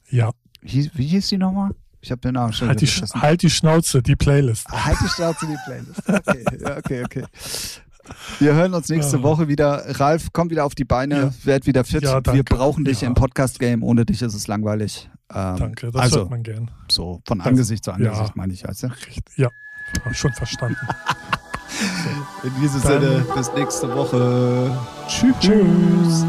[0.10, 0.32] Ja,
[0.64, 1.72] Hieß, wie hieß die nochmal?
[2.02, 3.22] Ich habe den Namen schon halt die, vergessen.
[3.22, 4.68] halt die Schnauze, die Playlist.
[4.70, 6.02] Ah, Halt die Schnauze die Playlist.
[6.08, 7.24] Okay, ja, okay, okay.
[8.40, 9.24] Wir hören uns nächste Ja.
[9.24, 9.84] Woche wieder.
[10.00, 11.32] Ralf, komm wieder auf die Beine, Ja.
[11.46, 12.04] werd wieder fit.
[12.04, 12.22] Ja.
[12.32, 13.08] Wir brauchen dich Ja.
[13.08, 13.82] im Podcast-Game.
[13.84, 15.10] Ohne dich ist es langweilig.
[15.34, 16.70] Ähm, Danke, das also, hört man gern.
[16.92, 18.34] so von Angesicht zu Angesicht ja.
[18.36, 18.64] meine ich.
[18.68, 19.24] Richtig.
[19.38, 19.50] Ja,
[20.14, 20.78] schon verstanden.
[22.44, 24.72] In diesem Sinne, bis nächste Woche.
[25.08, 25.36] Tschüss.
[25.40, 26.26] Tschüss.